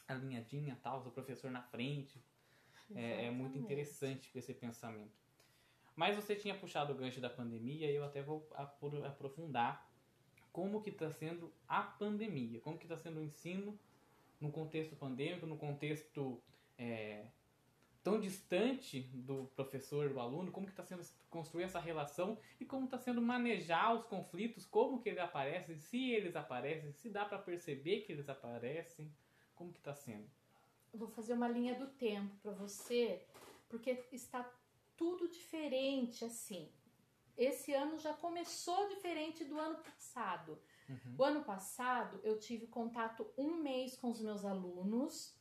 alinhadinha, 0.07 0.77
tal, 0.81 1.05
o 1.05 1.11
professor 1.11 1.49
na 1.51 1.61
frente. 1.61 2.21
É, 2.95 3.25
é 3.25 3.31
muito 3.31 3.57
interessante 3.57 4.29
esse 4.35 4.53
pensamento. 4.53 5.17
Mas 5.95 6.15
você 6.15 6.35
tinha 6.35 6.55
puxado 6.55 6.91
o 6.93 6.95
gancho 6.95 7.21
da 7.21 7.29
pandemia 7.29 7.89
e 7.89 7.95
eu 7.95 8.03
até 8.03 8.21
vou 8.21 8.47
apro- 8.53 9.05
aprofundar 9.05 9.89
como 10.51 10.81
que 10.81 10.89
está 10.89 11.09
sendo 11.09 11.51
a 11.67 11.81
pandemia, 11.81 12.59
como 12.59 12.77
que 12.77 12.85
está 12.85 12.97
sendo 12.97 13.19
o 13.19 13.23
ensino 13.23 13.79
no 14.39 14.51
contexto 14.51 14.95
pandêmico, 14.95 15.45
no 15.45 15.57
contexto 15.57 16.41
é, 16.77 17.25
tão 18.03 18.19
distante 18.19 18.99
do 19.13 19.45
professor 19.55 20.09
do 20.09 20.19
aluno, 20.19 20.51
como 20.51 20.67
que 20.67 20.73
está 20.73 20.83
sendo 20.83 21.03
construir 21.29 21.63
essa 21.63 21.79
relação 21.79 22.37
e 22.59 22.65
como 22.65 22.85
está 22.85 22.97
sendo 22.97 23.21
manejar 23.21 23.95
os 23.95 24.05
conflitos, 24.05 24.65
como 24.65 25.01
que 25.01 25.09
eles 25.09 25.21
aparecem, 25.21 25.77
se 25.77 26.11
eles 26.11 26.35
aparecem, 26.35 26.91
se 26.91 27.09
dá 27.09 27.23
para 27.23 27.39
perceber 27.39 28.01
que 28.01 28.11
eles 28.11 28.27
aparecem, 28.27 29.09
como 29.55 29.71
que 29.71 29.79
está 29.79 29.93
sendo. 29.93 30.29
Vou 30.93 31.07
fazer 31.07 31.33
uma 31.33 31.47
linha 31.47 31.75
do 31.75 31.87
tempo 31.87 32.35
para 32.43 32.51
você, 32.51 33.25
porque 33.69 34.03
está 34.11 34.47
tudo 34.97 35.29
diferente 35.29 36.25
assim. 36.25 36.69
Esse 37.37 37.73
ano 37.73 37.97
já 37.97 38.13
começou 38.13 38.89
diferente 38.89 39.43
do 39.45 39.57
ano 39.57 39.77
passado. 39.77 40.59
Uhum. 40.89 41.15
O 41.17 41.23
ano 41.23 41.43
passado 41.43 42.19
eu 42.23 42.37
tive 42.37 42.67
contato 42.67 43.25
um 43.37 43.55
mês 43.55 43.95
com 43.95 44.11
os 44.11 44.21
meus 44.21 44.45
alunos, 44.45 45.33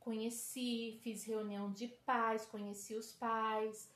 conheci, 0.00 0.98
fiz 1.02 1.24
reunião 1.24 1.72
de 1.72 1.88
pais, 1.88 2.46
conheci 2.46 2.94
os 2.94 3.12
pais, 3.12 3.88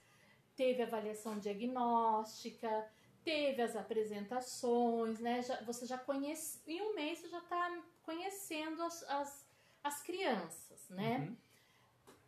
teve 0.54 0.82
avaliação 0.82 1.38
diagnóstica, 1.38 2.88
teve 3.25 3.62
as 3.62 3.75
apresentações, 3.75 5.18
né? 5.18 5.42
Já, 5.42 5.61
você 5.62 5.87
já 5.87 5.99
conhece, 5.99 6.61
em 6.66 6.80
um 6.82 6.94
mês 6.94 7.18
você 7.18 7.28
já 7.28 7.38
está 7.38 7.82
conhecendo 8.02 8.82
as, 8.82 9.02
as, 9.04 9.46
as 9.82 10.02
crianças, 10.02 10.88
né? 10.90 11.18
Uhum. 11.18 11.37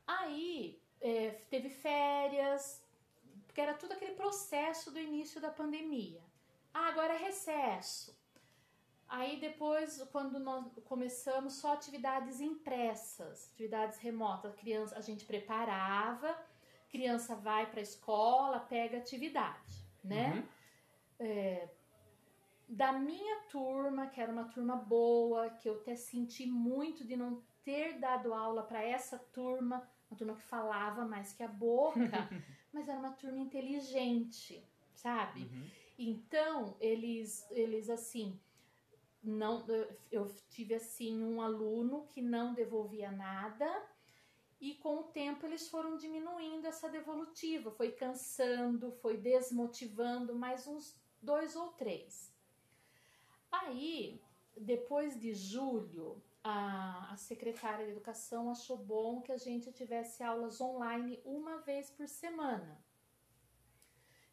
Aí 0.07 0.81
é, 1.01 1.31
teve 1.51 1.69
férias, 1.69 2.83
porque 3.47 3.61
era 3.61 3.75
tudo 3.75 3.93
aquele 3.93 4.15
processo 4.15 4.91
do 4.91 4.99
início 4.99 5.41
da 5.41 5.51
pandemia. 5.51 6.23
Ah, 6.73 6.89
agora 6.89 7.15
é 7.15 7.19
recesso. 7.19 8.17
Aí 9.09 9.39
depois, 9.39 10.03
quando 10.11 10.39
nós 10.39 10.67
começamos, 10.85 11.55
só 11.55 11.75
atividades 11.75 12.41
impressas, 12.41 13.51
atividades 13.53 13.99
remotas. 13.99 14.53
A 14.53 14.57
criança, 14.57 14.97
a 14.97 15.01
gente 15.01 15.25
preparava, 15.25 16.37
criança 16.91 17.37
vai 17.37 17.71
para 17.71 17.81
a 17.81 17.83
escola, 17.83 18.59
pega 18.61 18.99
atividade, 18.99 19.87
né? 20.03 20.45
Uhum. 21.21 21.69
da 22.69 22.93
minha 22.93 23.43
turma, 23.43 24.09
que 24.09 24.21
era 24.21 24.33
uma 24.33 24.45
turma 24.45 24.77
boa, 24.77 25.51
que 25.51 25.69
eu 25.69 25.75
até 25.77 25.95
senti 25.95 26.47
muito 26.47 27.05
de 27.05 27.17
não 27.17 27.43
ter 27.65 27.99
dado 27.99 28.35
aula 28.35 28.63
para 28.63 28.83
essa 28.83 29.19
turma, 29.19 29.89
uma 30.11 30.17
turma 30.17 30.35
que 30.35 30.43
falava 30.43 31.05
mais 31.05 31.33
que 31.33 31.43
a 31.43 31.49
boca, 31.49 32.01
mas 32.73 32.89
era 32.89 32.99
uma 32.99 33.13
turma 33.13 33.39
inteligente, 33.39 34.63
sabe? 34.95 35.43
Uhum. 35.43 35.71
Então, 35.99 36.77
eles 36.81 37.47
eles 37.51 37.89
assim, 37.89 38.39
não 39.29 39.65
eu- 40.11 40.35
tive 40.49 40.75
assim 40.75 41.23
um 41.23 41.41
aluno 41.43 42.07
que 42.07 42.23
não 42.23 42.55
devolvia 42.55 43.11
nada 43.11 43.67
e 44.61 44.75
com 44.75 45.01
o 45.01 45.05
tempo 45.05 45.45
eles 45.45 45.69
foram 45.69 45.97
diminuindo 45.97 46.67
essa 46.67 46.89
devolutiva, 46.89 47.71
foi 47.71 47.93
cansando, 47.93 48.93
foi 48.93 49.17
desmotivando 49.17 50.35
mais 50.35 50.67
uns 50.67 50.99
dois 51.21 51.55
ou 51.57 51.69
três. 51.73 52.33
Aí, 53.51 54.21
depois 54.57 55.19
de 55.19 55.35
julho, 55.35 56.23
a, 56.43 57.13
a 57.13 57.17
secretária 57.17 57.85
de 57.85 57.93
educação 57.93 58.51
achou 58.51 58.77
bom 58.77 59.21
que 59.21 59.33
a 59.33 59.37
gente 59.37 59.73
tivesse 59.73 60.23
aulas 60.23 60.61
online 60.61 61.21
uma 61.25 61.59
vez 61.59 61.91
por 61.91 62.09
semana. 62.09 62.81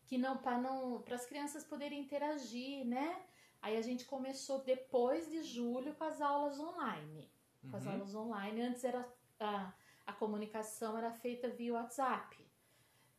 Que 0.05 0.17
não 0.17 0.37
para 0.37 0.57
não 0.59 1.01
para 1.01 1.15
as 1.15 1.25
crianças 1.25 1.63
poderem 1.63 1.99
interagir, 1.99 2.85
né? 2.85 3.21
Aí 3.63 3.77
a 3.77 3.81
gente 3.81 4.03
começou 4.03 4.59
depois 4.61 5.29
de 5.31 5.41
julho 5.41 5.95
com 5.95 6.03
as 6.03 6.19
aulas 6.19 6.59
online. 6.59 7.31
Com 7.71 7.77
as 7.77 7.85
Uhum. 7.85 7.91
aulas 7.93 8.13
online, 8.13 8.61
antes 8.61 8.83
era 8.83 9.07
a, 9.39 9.73
a 10.05 10.11
comunicação 10.11 10.97
era 10.97 11.11
feita 11.13 11.47
via 11.47 11.73
WhatsApp. 11.73 12.45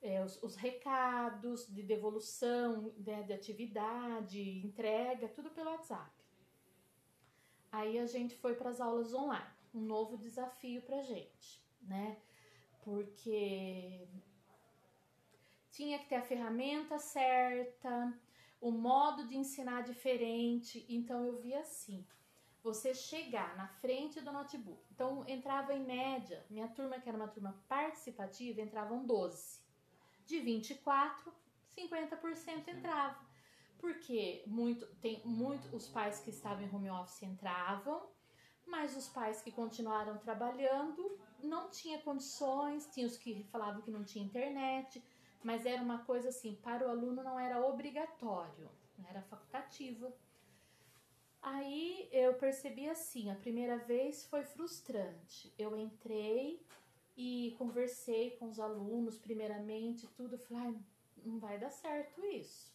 É, 0.02 0.22
os, 0.22 0.42
os 0.42 0.54
recados 0.54 1.66
de 1.74 1.82
devolução 1.82 2.92
né, 2.98 3.22
de 3.22 3.32
atividade, 3.32 4.38
entrega, 4.66 5.28
tudo 5.30 5.48
pelo 5.48 5.70
WhatsApp. 5.70 6.12
Aí 7.72 7.98
a 7.98 8.06
gente 8.06 8.36
foi 8.36 8.54
para 8.54 8.68
as 8.68 8.82
aulas 8.82 9.14
online, 9.14 9.50
um 9.74 9.80
novo 9.80 10.18
desafio 10.18 10.82
para 10.82 11.00
gente, 11.02 11.64
né? 11.80 12.18
Porque 12.82 14.06
tinha 15.70 15.98
que 15.98 16.06
ter 16.06 16.16
a 16.16 16.22
ferramenta 16.22 16.98
certa, 16.98 18.12
o 18.60 18.70
modo 18.70 19.26
de 19.26 19.36
ensinar 19.36 19.82
diferente. 19.82 20.84
Então 20.88 21.24
eu 21.24 21.40
vi 21.40 21.54
assim: 21.54 22.06
você 22.62 22.94
chegar 22.94 23.56
na 23.56 23.68
frente 23.68 24.22
do 24.22 24.32
notebook. 24.32 24.82
Então 24.90 25.22
entrava 25.28 25.74
em 25.74 25.84
média, 25.84 26.44
minha 26.48 26.66
turma, 26.68 26.98
que 26.98 27.08
era 27.08 27.18
uma 27.18 27.28
turma 27.28 27.62
participativa, 27.68 28.62
entravam 28.62 29.04
12. 29.04 29.62
De 30.24 30.40
24, 30.40 31.30
50% 31.76 32.68
entrava. 32.68 33.20
Porque 33.78 34.42
muito, 34.46 34.86
tem 35.02 35.20
muito, 35.26 35.76
os 35.76 35.86
pais 35.86 36.20
que 36.20 36.30
estavam 36.30 36.64
em 36.64 36.74
home 36.74 36.88
office 36.88 37.22
entravam, 37.22 38.08
mas 38.66 38.96
os 38.96 39.08
pais 39.08 39.42
que 39.42 39.52
continuaram 39.52 40.16
trabalhando 40.16 41.18
não 41.42 41.68
tinha 41.68 41.98
condições, 42.00 42.86
tinha 42.86 43.06
os 43.06 43.18
que 43.18 43.44
falavam 43.52 43.82
que 43.82 43.90
não 43.90 44.02
tinha 44.04 44.24
internet, 44.24 45.04
mas 45.44 45.66
era 45.66 45.82
uma 45.82 45.98
coisa 46.04 46.30
assim, 46.30 46.54
para 46.56 46.86
o 46.86 46.90
aluno 46.90 47.22
não 47.22 47.38
era 47.38 47.64
obrigatório, 47.64 48.68
era 49.08 49.22
facultativo. 49.22 50.12
Aí 51.42 52.08
eu 52.10 52.34
percebi 52.34 52.88
assim, 52.88 53.30
a 53.30 53.34
primeira 53.34 53.76
vez 53.76 54.24
foi 54.24 54.42
frustrante. 54.42 55.52
Eu 55.58 55.76
entrei 55.76 56.64
e 57.16 57.54
conversei 57.58 58.30
com 58.38 58.48
os 58.48 58.58
alunos, 58.58 59.18
primeiramente, 59.18 60.06
tudo, 60.16 60.38
falei, 60.38 60.62
"Ai, 60.64 60.74
não 61.24 61.38
vai 61.38 61.58
dar 61.58 61.70
certo 61.70 62.24
isso, 62.24 62.72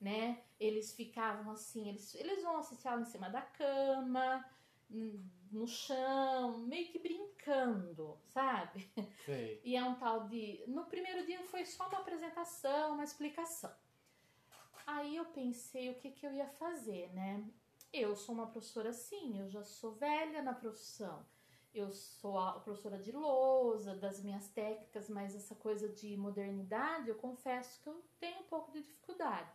né? 0.00 0.42
Eles 0.60 0.92
ficavam 0.94 1.50
assim, 1.52 1.88
eles, 1.88 2.14
eles 2.14 2.42
vão 2.44 2.56
assistir 2.58 2.86
aula 2.88 3.02
em 3.02 3.06
cima 3.06 3.28
da 3.28 3.42
cama, 3.42 4.44
n- 4.88 5.20
no 5.54 5.66
chão, 5.66 6.58
meio 6.58 6.88
que 6.88 6.98
brincando, 6.98 8.18
sabe? 8.26 8.90
Sei. 9.24 9.60
E 9.64 9.76
é 9.76 9.84
um 9.84 9.94
tal 9.94 10.26
de. 10.26 10.62
No 10.66 10.84
primeiro 10.86 11.24
dia 11.24 11.42
foi 11.44 11.64
só 11.64 11.88
uma 11.88 12.00
apresentação, 12.00 12.94
uma 12.94 13.04
explicação. 13.04 13.72
Aí 14.86 15.16
eu 15.16 15.24
pensei 15.26 15.90
o 15.90 15.94
que, 15.94 16.10
que 16.10 16.26
eu 16.26 16.32
ia 16.32 16.46
fazer, 16.48 17.10
né? 17.14 17.42
Eu 17.92 18.16
sou 18.16 18.34
uma 18.34 18.48
professora 18.48 18.92
sim, 18.92 19.38
eu 19.38 19.48
já 19.48 19.62
sou 19.62 19.92
velha 19.92 20.42
na 20.42 20.52
profissão. 20.52 21.24
eu 21.74 21.90
sou 21.92 22.38
a 22.38 22.52
professora 22.60 22.98
de 22.98 23.10
lousa, 23.10 23.96
das 23.96 24.22
minhas 24.22 24.46
técnicas, 24.48 25.08
mas 25.08 25.34
essa 25.34 25.54
coisa 25.56 25.88
de 25.88 26.16
modernidade, 26.16 27.08
eu 27.08 27.16
confesso 27.16 27.80
que 27.82 27.88
eu 27.88 28.04
tenho 28.20 28.40
um 28.40 28.44
pouco 28.44 28.70
de 28.72 28.80
dificuldade. 28.80 29.50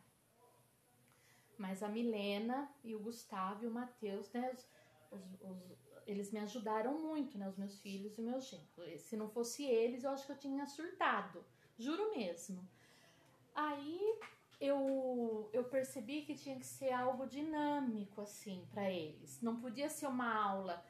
Mas 1.57 1.81
a 1.81 1.87
Milena 1.87 2.69
e 2.83 2.93
o 2.95 2.99
Gustavo 2.99 3.63
e 3.63 3.67
o 3.67 3.71
Matheus, 3.71 4.29
né, 4.33 4.51
os, 4.53 4.67
os, 5.11 5.41
os, 5.41 5.88
eles 6.09 6.31
me 6.31 6.39
ajudaram 6.39 6.97
muito, 6.99 7.37
né, 7.37 7.47
os 7.47 7.57
meus 7.57 7.79
filhos 7.79 8.17
e 8.17 8.21
meus 8.21 8.47
genros. 8.47 9.01
Se 9.01 9.15
não 9.15 9.29
fosse 9.29 9.63
eles, 9.63 10.03
eu 10.03 10.09
acho 10.09 10.25
que 10.25 10.31
eu 10.31 10.37
tinha 10.37 10.65
surtado, 10.65 11.45
juro 11.77 12.09
mesmo. 12.17 12.67
Aí 13.53 14.17
eu, 14.59 15.49
eu 15.53 15.63
percebi 15.65 16.23
que 16.23 16.33
tinha 16.33 16.57
que 16.57 16.65
ser 16.65 16.91
algo 16.91 17.27
dinâmico, 17.27 18.21
assim, 18.21 18.67
para 18.71 18.89
eles. 18.89 19.39
Não 19.41 19.61
podia 19.61 19.87
ser 19.87 20.07
uma 20.07 20.33
aula 20.33 20.83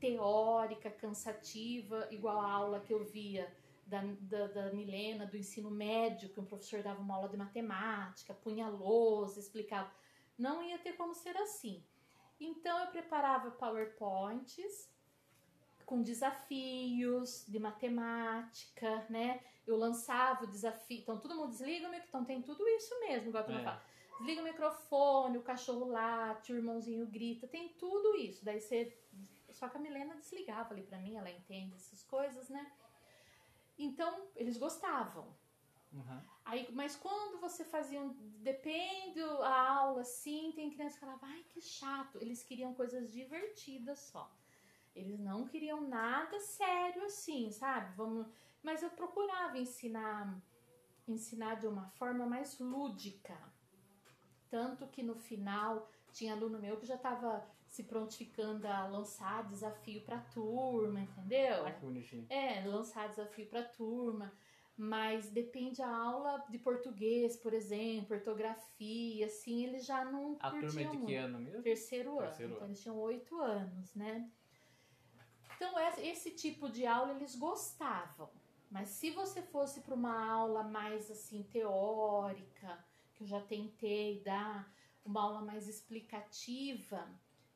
teórica, 0.00 0.90
cansativa, 0.90 2.08
igual 2.10 2.40
a 2.40 2.50
aula 2.50 2.80
que 2.80 2.94
eu 2.94 3.04
via 3.04 3.54
da, 3.86 4.02
da, 4.20 4.46
da, 4.46 4.72
Milena, 4.72 5.26
do 5.26 5.36
ensino 5.36 5.70
médio, 5.70 6.30
que 6.30 6.40
um 6.40 6.46
professor 6.46 6.82
dava 6.82 7.00
uma 7.00 7.14
aula 7.14 7.28
de 7.28 7.36
matemática, 7.36 8.32
punha 8.32 8.68
lousa, 8.68 9.38
explicava. 9.38 9.92
Não 10.38 10.62
ia 10.62 10.78
ter 10.78 10.94
como 10.94 11.14
ser 11.14 11.36
assim. 11.36 11.84
Então 12.40 12.78
eu 12.80 12.86
preparava 12.88 13.50
PowerPoints 13.50 14.90
com 15.86 16.02
desafios 16.02 17.44
de 17.46 17.58
matemática, 17.58 19.06
né? 19.08 19.40
Eu 19.66 19.76
lançava 19.76 20.44
o 20.44 20.46
desafio. 20.46 21.00
Então 21.00 21.18
todo 21.18 21.34
mundo 21.34 21.50
desliga 21.50 21.86
o 21.86 21.90
microfone. 21.90 22.08
Então 22.08 22.24
tem 22.24 22.42
tudo 22.42 22.66
isso 22.68 22.98
mesmo, 23.00 23.28
igual 23.28 23.44
a 23.46 23.52
é. 23.52 23.64
fala. 23.64 23.82
Desliga 24.18 24.40
o 24.40 24.44
microfone, 24.44 25.38
o 25.38 25.42
cachorro 25.42 25.86
late, 25.86 26.52
o 26.52 26.56
irmãozinho 26.56 27.06
grita, 27.06 27.48
tem 27.48 27.70
tudo 27.70 28.16
isso. 28.16 28.44
Daí 28.44 28.60
você 28.60 28.96
só 29.62 29.68
que 29.68 29.76
a 29.76 29.80
Milena 29.80 30.16
desligava 30.16 30.74
ali 30.74 30.82
para 30.82 30.98
mim, 30.98 31.16
ela 31.16 31.30
entende 31.30 31.76
essas 31.76 32.02
coisas, 32.02 32.48
né? 32.48 32.72
Então, 33.78 34.26
eles 34.34 34.56
gostavam. 34.56 35.32
Uhum. 35.92 36.20
Aí, 36.44 36.68
mas 36.72 36.96
quando 36.96 37.40
você 37.40 37.64
fazia 37.64 38.00
um, 38.00 38.14
depende 38.42 39.20
a 39.20 39.70
aula 39.70 40.00
assim, 40.00 40.52
tem 40.54 40.70
crianças 40.70 40.94
que 40.94 41.04
falavam, 41.04 41.28
ai 41.28 41.44
que 41.48 41.60
chato. 41.60 42.18
Eles 42.20 42.42
queriam 42.42 42.74
coisas 42.74 43.12
divertidas 43.12 43.98
só. 44.00 44.30
Eles 44.94 45.18
não 45.18 45.46
queriam 45.46 45.80
nada 45.80 46.38
sério 46.40 47.04
assim, 47.04 47.50
sabe? 47.50 47.94
Vamos, 47.96 48.26
mas 48.62 48.82
eu 48.82 48.90
procurava 48.90 49.58
ensinar 49.58 50.42
ensinar 51.06 51.56
de 51.56 51.66
uma 51.66 51.88
forma 51.90 52.26
mais 52.26 52.58
lúdica. 52.58 53.36
Tanto 54.48 54.86
que 54.86 55.02
no 55.02 55.14
final 55.14 55.90
tinha 56.12 56.34
aluno 56.34 56.58
meu 56.58 56.76
que 56.76 56.86
já 56.86 56.94
estava 56.94 57.44
se 57.66 57.84
prontificando 57.84 58.68
a 58.68 58.86
lançar 58.86 59.48
desafio 59.48 60.02
para 60.02 60.18
turma, 60.18 61.00
entendeu? 61.00 61.64
Ai, 61.64 61.74
que 61.74 61.80
bonitinho. 61.80 62.26
É, 62.28 62.62
lançar 62.66 63.08
desafio 63.08 63.46
para 63.46 63.62
turma. 63.62 64.32
Mas 64.76 65.28
depende 65.28 65.82
a 65.82 65.94
aula 65.94 66.44
de 66.48 66.58
português, 66.58 67.36
por 67.36 67.52
exemplo, 67.52 68.16
ortografia, 68.16 69.26
assim, 69.26 69.64
eles 69.64 69.84
já 69.84 70.04
não 70.04 70.36
A 70.40 70.50
turma 70.50 70.80
é 70.80 70.84
de 70.86 70.98
que 70.98 71.14
ano 71.14 71.38
mesmo? 71.38 71.62
Terceiro, 71.62 72.16
Terceiro 72.16 72.52
ano. 72.52 72.56
Então, 72.56 72.68
eles 72.68 72.82
tinham 72.82 72.98
oito 72.98 73.38
anos, 73.40 73.94
né? 73.94 74.30
Então, 75.54 75.78
esse 75.98 76.30
tipo 76.30 76.68
de 76.68 76.86
aula 76.86 77.12
eles 77.12 77.36
gostavam. 77.36 78.30
Mas 78.70 78.88
se 78.88 79.10
você 79.10 79.42
fosse 79.42 79.82
para 79.82 79.94
uma 79.94 80.26
aula 80.26 80.62
mais, 80.62 81.10
assim, 81.10 81.42
teórica, 81.42 82.82
que 83.14 83.22
eu 83.22 83.26
já 83.26 83.40
tentei 83.40 84.22
dar, 84.24 84.72
uma 85.04 85.22
aula 85.22 85.42
mais 85.42 85.68
explicativa, 85.68 87.06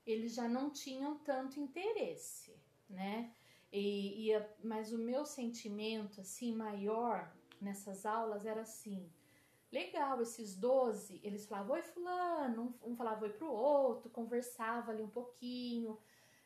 eles 0.06 0.35
já 0.35 0.49
não 0.49 0.70
tinham 0.70 1.18
tanto 1.18 1.58
interesse, 1.58 2.54
né? 2.88 3.32
E, 3.78 4.33
e 4.33 4.47
mas 4.64 4.90
o 4.90 4.99
meu 4.99 5.27
sentimento 5.27 6.22
assim 6.22 6.55
maior 6.55 7.31
nessas 7.61 8.07
aulas 8.07 8.46
era 8.46 8.62
assim: 8.62 9.12
legal, 9.70 10.22
esses 10.22 10.57
12, 10.57 11.20
eles 11.22 11.46
falavam 11.46 11.74
oi 11.74 11.83
fulano, 11.83 12.74
um, 12.83 12.92
um 12.92 12.96
falava 12.96 13.24
oi 13.24 13.31
pro 13.31 13.53
outro, 13.53 14.09
conversava 14.09 14.92
ali 14.92 15.03
um 15.03 15.11
pouquinho, 15.11 15.98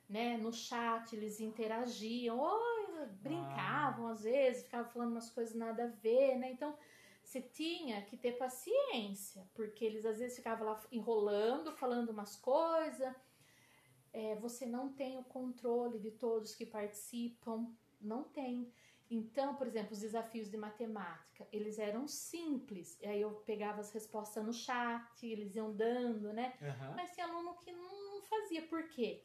né? 0.09 0.37
No 0.38 0.52
chat 0.52 1.14
eles 1.14 1.38
interagiam, 1.38 2.40
oi, 2.40 3.07
brincavam 3.22 4.09
ah. 4.09 4.12
às 4.12 4.22
vezes, 4.22 4.64
ficavam 4.64 4.90
falando 4.90 5.12
umas 5.12 5.31
coisas 5.31 5.54
nada 5.54 5.85
a 5.85 5.87
ver, 5.87 6.37
né? 6.37 6.50
Então 6.50 6.76
você 7.22 7.40
tinha 7.40 8.02
que 8.02 8.16
ter 8.16 8.33
paciência, 8.33 9.48
porque 9.54 9.85
eles 9.85 10.04
às 10.04 10.18
vezes 10.18 10.37
ficavam 10.37 10.66
lá 10.66 10.83
enrolando, 10.90 11.70
falando 11.70 12.11
umas 12.11 12.35
coisas 12.35 13.14
é, 14.12 14.35
você 14.37 14.66
não 14.66 14.92
tem 14.92 15.18
o 15.18 15.25
controle 15.25 15.99
de 15.99 16.11
todos 16.11 16.55
que 16.55 16.66
participam, 16.66 17.73
não 18.01 18.25
tem. 18.25 18.73
Então, 19.11 19.57
por 19.57 19.66
exemplo, 19.66 19.92
os 19.92 20.01
desafios 20.01 20.49
de 20.49 20.57
matemática, 20.57 21.46
eles 21.53 21.79
eram 21.79 22.07
simples. 22.07 22.96
E 23.01 23.07
aí 23.07 23.20
eu 23.20 23.33
pegava 23.44 23.81
as 23.81 23.90
respostas 23.92 24.44
no 24.44 24.53
chat, 24.53 25.27
eles 25.27 25.57
iam 25.57 25.75
dando, 25.75 26.33
né? 26.33 26.55
Uhum. 26.61 26.94
Mas 26.94 27.11
tem 27.11 27.25
aluno 27.25 27.55
que 27.57 27.73
não 27.73 28.23
fazia. 28.23 28.62
Por 28.62 28.88
quê? 28.88 29.25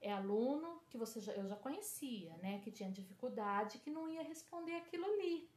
É 0.00 0.12
aluno 0.12 0.82
que 0.88 0.98
você 0.98 1.20
já, 1.20 1.32
eu 1.32 1.46
já 1.46 1.56
conhecia, 1.56 2.36
né? 2.38 2.60
Que 2.60 2.72
tinha 2.72 2.90
dificuldade, 2.90 3.78
que 3.78 3.90
não 3.90 4.08
ia 4.08 4.22
responder 4.22 4.74
aquilo 4.74 5.04
ali. 5.04 5.48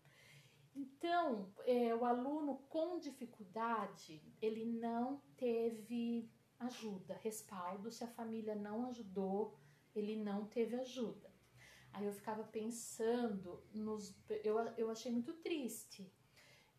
Então, 0.76 1.52
é, 1.66 1.94
o 1.96 2.06
aluno 2.06 2.60
com 2.70 3.00
dificuldade, 3.00 4.24
ele 4.40 4.64
não 4.64 5.22
teve 5.36 6.30
ajuda, 6.60 7.20
respaldo. 7.24 7.92
Se 7.92 8.04
a 8.04 8.08
família 8.08 8.56
não 8.56 8.88
ajudou, 8.88 9.58
ele 9.96 10.16
não 10.16 10.46
teve 10.46 10.76
ajuda. 10.76 11.30
Aí 11.92 12.06
eu 12.06 12.14
ficava 12.14 12.44
pensando 12.44 13.64
nos. 13.74 14.16
Eu, 14.44 14.58
eu 14.78 14.90
achei 14.90 15.12
muito 15.12 15.34
triste. 15.34 16.12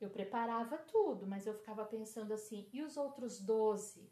Eu 0.00 0.08
preparava 0.08 0.78
tudo, 0.78 1.26
mas 1.26 1.46
eu 1.46 1.54
ficava 1.54 1.84
pensando 1.84 2.32
assim: 2.32 2.68
e 2.72 2.82
os 2.82 2.96
outros 2.96 3.40
12? 3.40 4.10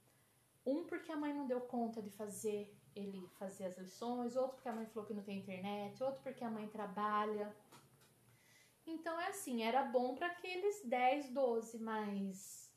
Um 0.66 0.85
porque 0.85 1.11
a 1.11 1.16
mãe 1.16 1.33
não 1.33 1.46
deu 1.46 1.61
conta 1.61 2.02
de 2.02 2.11
fazer 2.11 2.76
ele 2.94 3.28
fazer 3.38 3.66
as 3.66 3.78
lições, 3.78 4.37
outro 4.37 4.57
porque 4.57 4.68
a 4.68 4.72
mãe 4.72 4.87
falou 4.87 5.07
que 5.07 5.14
não 5.14 5.22
tem 5.22 5.38
internet, 5.38 6.02
outro 6.02 6.20
porque 6.22 6.44
a 6.44 6.50
mãe 6.50 6.66
trabalha. 6.68 7.54
Então 8.87 9.20
é 9.20 9.28
assim, 9.28 9.62
era 9.62 9.85
bom 9.85 10.14
para 10.14 10.26
aqueles 10.28 10.83
10, 10.85 11.31
12, 11.31 11.78
mas 11.78 12.67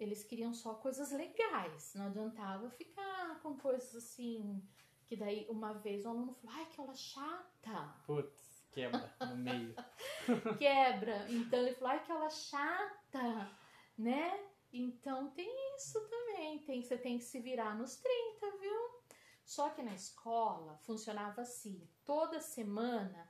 eles 0.00 0.24
queriam 0.24 0.52
só 0.54 0.74
coisas 0.74 1.12
legais, 1.12 1.92
não 1.94 2.06
adiantava 2.06 2.70
ficar 2.70 3.40
com 3.42 3.56
coisas 3.56 3.94
assim. 3.94 4.62
Que 5.06 5.16
daí 5.16 5.46
uma 5.48 5.74
vez 5.74 6.04
o 6.04 6.08
aluno 6.08 6.32
falou: 6.32 6.56
ai, 6.56 6.66
que 6.66 6.80
aula 6.80 6.94
chata. 6.94 7.94
Putz, 8.06 8.64
quebra 8.70 9.14
no 9.20 9.36
meio. 9.36 9.74
quebra. 10.58 11.30
Então 11.30 11.58
ele 11.58 11.74
falou: 11.74 11.90
ai, 11.90 12.04
que 12.04 12.12
aula 12.12 12.30
chata, 12.30 13.56
né? 13.98 14.48
Então 14.72 15.30
tem 15.30 15.50
isso 15.76 16.00
também. 16.08 16.60
Tem, 16.60 16.82
você 16.82 16.96
tem 16.96 17.18
que 17.18 17.24
se 17.24 17.40
virar 17.40 17.76
nos 17.76 17.96
30, 17.96 18.58
viu? 18.58 19.00
Só 19.44 19.68
que 19.70 19.82
na 19.82 19.94
escola 19.94 20.78
funcionava 20.78 21.42
assim: 21.42 21.86
toda 22.04 22.40
semana 22.40 23.28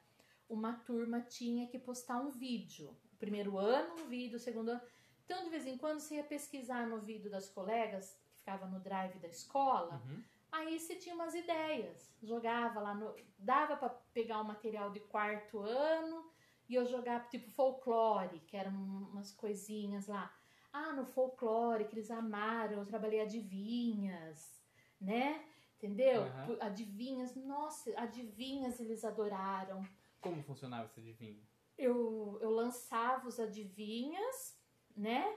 uma 0.48 0.74
turma 0.74 1.20
tinha 1.22 1.66
que 1.66 1.78
postar 1.78 2.20
um 2.20 2.30
vídeo. 2.30 2.96
O 3.12 3.16
primeiro 3.16 3.56
ano, 3.56 4.02
um 4.02 4.08
vídeo, 4.08 4.36
o 4.36 4.40
segundo 4.40 4.70
ano 4.70 4.82
então, 5.30 5.44
de 5.44 5.50
vez 5.50 5.64
em 5.64 5.78
quando, 5.78 6.00
você 6.00 6.16
ia 6.16 6.24
pesquisar 6.24 6.88
no 6.88 6.98
vídeo 6.98 7.30
das 7.30 7.48
colegas, 7.48 8.18
que 8.24 8.38
ficava 8.38 8.66
no 8.66 8.80
drive 8.80 9.16
da 9.20 9.28
escola, 9.28 10.02
uhum. 10.04 10.24
aí 10.50 10.76
você 10.76 10.96
tinha 10.96 11.14
umas 11.14 11.36
ideias. 11.36 12.12
Jogava 12.20 12.80
lá 12.80 12.92
no. 12.92 13.14
Dava 13.38 13.76
para 13.76 13.90
pegar 14.12 14.40
o 14.40 14.44
material 14.44 14.90
de 14.90 14.98
quarto 14.98 15.60
ano 15.60 16.28
e 16.68 16.74
eu 16.74 16.84
jogava 16.84 17.28
tipo 17.28 17.48
folclore, 17.48 18.40
que 18.40 18.56
eram 18.56 18.72
umas 18.72 19.30
coisinhas 19.30 20.08
lá. 20.08 20.36
Ah, 20.72 20.92
no 20.92 21.06
folclore, 21.06 21.84
que 21.84 21.94
eles 21.94 22.10
amaram, 22.10 22.78
eu 22.78 22.84
trabalhei 22.84 23.20
adivinhas, 23.20 24.60
né? 25.00 25.44
Entendeu? 25.76 26.22
Uhum. 26.22 26.58
Adivinhas, 26.60 27.36
nossa, 27.36 27.88
adivinhas 27.96 28.80
eles 28.80 29.04
adoraram. 29.04 29.86
Como 30.20 30.42
funcionava 30.42 30.86
esse 30.86 30.98
adivinho? 30.98 31.40
Eu, 31.78 32.36
eu 32.42 32.50
lançava 32.50 33.28
os 33.28 33.38
adivinhas 33.38 34.59
né? 35.00 35.36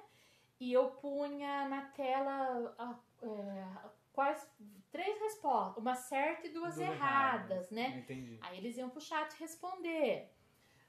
E 0.59 0.71
eu 0.71 0.91
punha 0.91 1.67
na 1.67 1.81
tela 1.81 2.75
é, 3.21 3.89
quais 4.11 4.47
três 4.91 5.19
respostas, 5.19 5.81
uma 5.81 5.95
certa 5.95 6.47
e 6.47 6.51
duas, 6.51 6.75
duas 6.75 6.87
erradas, 6.87 7.49
erradas, 7.49 7.71
né? 7.71 7.97
Entendi. 7.99 8.37
Aí 8.41 8.57
eles 8.57 8.77
iam 8.77 8.89
pro 8.89 9.01
chat 9.01 9.35
responder. 9.39 10.29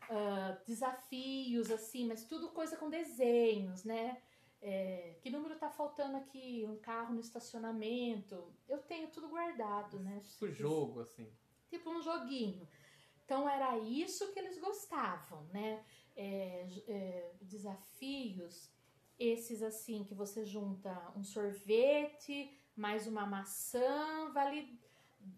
Uh, 0.05 0.67
desafios, 0.67 1.71
assim, 1.71 2.07
mas 2.07 2.27
tudo 2.27 2.51
coisa 2.51 2.77
com 2.77 2.91
desenhos, 2.91 3.85
né? 3.85 4.21
É, 4.61 5.17
que 5.21 5.31
número 5.31 5.57
tá 5.57 5.71
faltando 5.71 6.17
aqui? 6.17 6.65
Um 6.69 6.77
carro 6.77 7.15
no 7.15 7.21
estacionamento. 7.21 8.53
Eu 8.69 8.79
tenho 8.79 9.09
tudo 9.09 9.29
guardado, 9.29 9.99
né? 10.01 10.21
Tipo 10.21 10.51
jogo, 10.51 11.01
assim. 11.01 11.31
Tipo 11.69 11.91
um 11.91 12.03
joguinho. 12.03 12.69
Então 13.25 13.49
era 13.49 13.79
isso 13.79 14.33
que 14.33 14.39
eles 14.39 14.59
gostavam, 14.59 15.45
né? 15.53 15.85
é, 16.17 16.67
é, 16.89 17.33
desafios, 17.43 18.71
esses 19.19 19.63
assim 19.63 20.05
que 20.05 20.15
você 20.15 20.45
junta 20.45 21.13
um 21.17 21.23
sorvete 21.23 22.57
mais 22.77 23.07
uma 23.07 23.27
maçã, 23.27 24.31
vale 24.33 24.83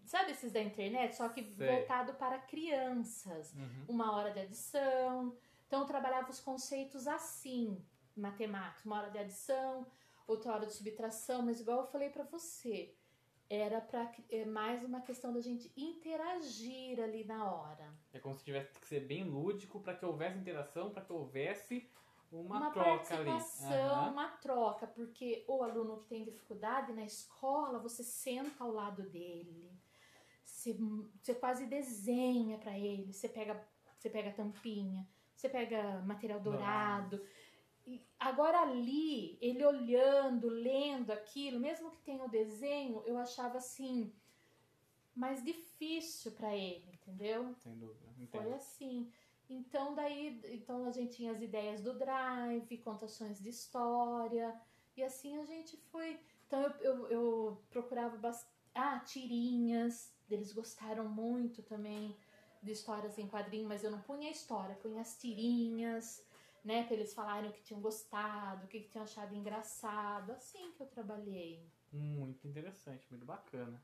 Sabe 0.03 0.31
esses 0.31 0.51
da 0.51 0.61
internet? 0.61 1.15
Só 1.15 1.29
que 1.29 1.41
Sei. 1.41 1.65
voltado 1.65 2.13
para 2.15 2.37
crianças. 2.39 3.53
Uhum. 3.53 3.85
Uma 3.87 4.13
hora 4.13 4.31
de 4.31 4.41
adição. 4.41 5.33
Então, 5.65 5.79
eu 5.79 5.85
trabalhava 5.85 6.29
os 6.29 6.41
conceitos 6.41 7.07
assim, 7.07 7.81
matemática. 8.13 8.85
Uma 8.85 8.97
hora 8.97 9.09
de 9.09 9.17
adição, 9.17 9.87
outra 10.27 10.51
hora 10.51 10.65
de 10.65 10.73
subtração. 10.73 11.41
Mas, 11.41 11.61
igual 11.61 11.79
eu 11.79 11.87
falei 11.87 12.09
para 12.09 12.25
você, 12.25 12.96
era 13.49 13.79
pra, 13.79 14.11
é 14.29 14.45
mais 14.45 14.83
uma 14.83 15.01
questão 15.01 15.33
da 15.33 15.41
gente 15.41 15.71
interagir 15.77 16.99
ali 16.99 17.23
na 17.23 17.51
hora. 17.51 17.93
É 18.13 18.19
como 18.19 18.35
se 18.35 18.43
tivesse 18.43 18.79
que 18.79 18.87
ser 18.87 19.01
bem 19.01 19.23
lúdico 19.23 19.79
para 19.79 19.95
que 19.95 20.05
houvesse 20.05 20.37
interação, 20.37 20.89
para 20.89 21.03
que 21.03 21.13
houvesse 21.13 21.89
uma, 22.31 22.57
uma 22.57 22.71
troca 22.71 23.15
ali. 23.15 23.31
participação, 23.31 23.93
Aham. 23.93 24.11
uma 24.11 24.27
troca, 24.37 24.87
porque 24.87 25.45
o 25.47 25.63
aluno 25.63 25.99
que 25.99 26.07
tem 26.07 26.23
dificuldade 26.23 26.91
na 26.93 27.05
escola, 27.05 27.79
você 27.79 28.03
senta 28.03 28.63
ao 28.63 28.71
lado 28.71 29.03
dele, 29.03 29.71
você, 30.43 30.77
você 31.21 31.33
quase 31.33 31.65
desenha 31.65 32.57
para 32.57 32.77
ele, 32.77 33.13
você 33.13 33.29
pega, 33.29 33.65
você 33.97 34.09
pega 34.09 34.31
tampinha, 34.31 35.07
você 35.35 35.47
pega 35.47 36.01
material 36.01 36.39
dourado. 36.39 37.15
E 37.17 37.21
agora 38.19 38.61
ali, 38.61 39.37
ele 39.41 39.63
olhando, 39.65 40.47
lendo 40.47 41.11
aquilo, 41.11 41.59
mesmo 41.59 41.91
que 41.91 42.01
tenha 42.01 42.23
o 42.23 42.29
desenho, 42.29 43.03
eu 43.05 43.17
achava 43.17 43.57
assim 43.57 44.11
mais 45.15 45.43
difícil 45.43 46.31
para 46.33 46.55
ele, 46.55 46.85
entendeu? 46.93 47.55
Sem 47.55 47.75
dúvida. 47.77 48.05
Foi 48.13 48.23
Entendo. 48.23 48.53
assim. 48.53 49.11
Então 49.49 49.95
daí, 49.95 50.39
então 50.45 50.85
a 50.85 50.91
gente 50.91 51.15
tinha 51.15 51.31
as 51.31 51.41
ideias 51.41 51.81
do 51.81 51.97
drive, 51.97 52.77
contações 52.79 53.39
de 53.39 53.49
história 53.49 54.53
e 54.95 55.03
assim 55.03 55.37
a 55.37 55.45
gente 55.45 55.77
foi. 55.91 56.19
Então 56.45 56.61
eu, 56.61 56.73
eu, 56.81 57.07
eu 57.09 57.61
procurava 57.69 58.17
bastante. 58.17 58.57
Ah, 58.75 58.99
tirinhas. 58.99 60.13
Eles 60.29 60.51
gostaram 60.51 61.07
muito 61.09 61.63
também 61.63 62.15
de 62.61 62.71
histórias 62.71 63.17
em 63.17 63.27
quadrinho, 63.27 63.67
mas 63.67 63.83
eu 63.83 63.89
não 63.89 64.01
punha 64.01 64.27
a 64.27 64.31
história, 64.31 64.75
punha 64.75 65.01
as 65.01 65.17
tirinhas, 65.17 66.23
né? 66.63 66.83
Pra 66.83 66.95
eles 66.95 67.13
falarem 67.13 67.49
o 67.49 67.53
que 67.53 67.61
tinham 67.61 67.81
gostado, 67.81 68.65
o 68.65 68.67
que, 68.67 68.81
que 68.81 68.89
tinham 68.89 69.03
achado 69.03 69.33
engraçado. 69.35 70.31
Assim 70.31 70.71
que 70.73 70.81
eu 70.83 70.87
trabalhei. 70.87 71.65
Muito 71.91 72.47
interessante, 72.47 73.07
muito 73.09 73.25
bacana. 73.25 73.81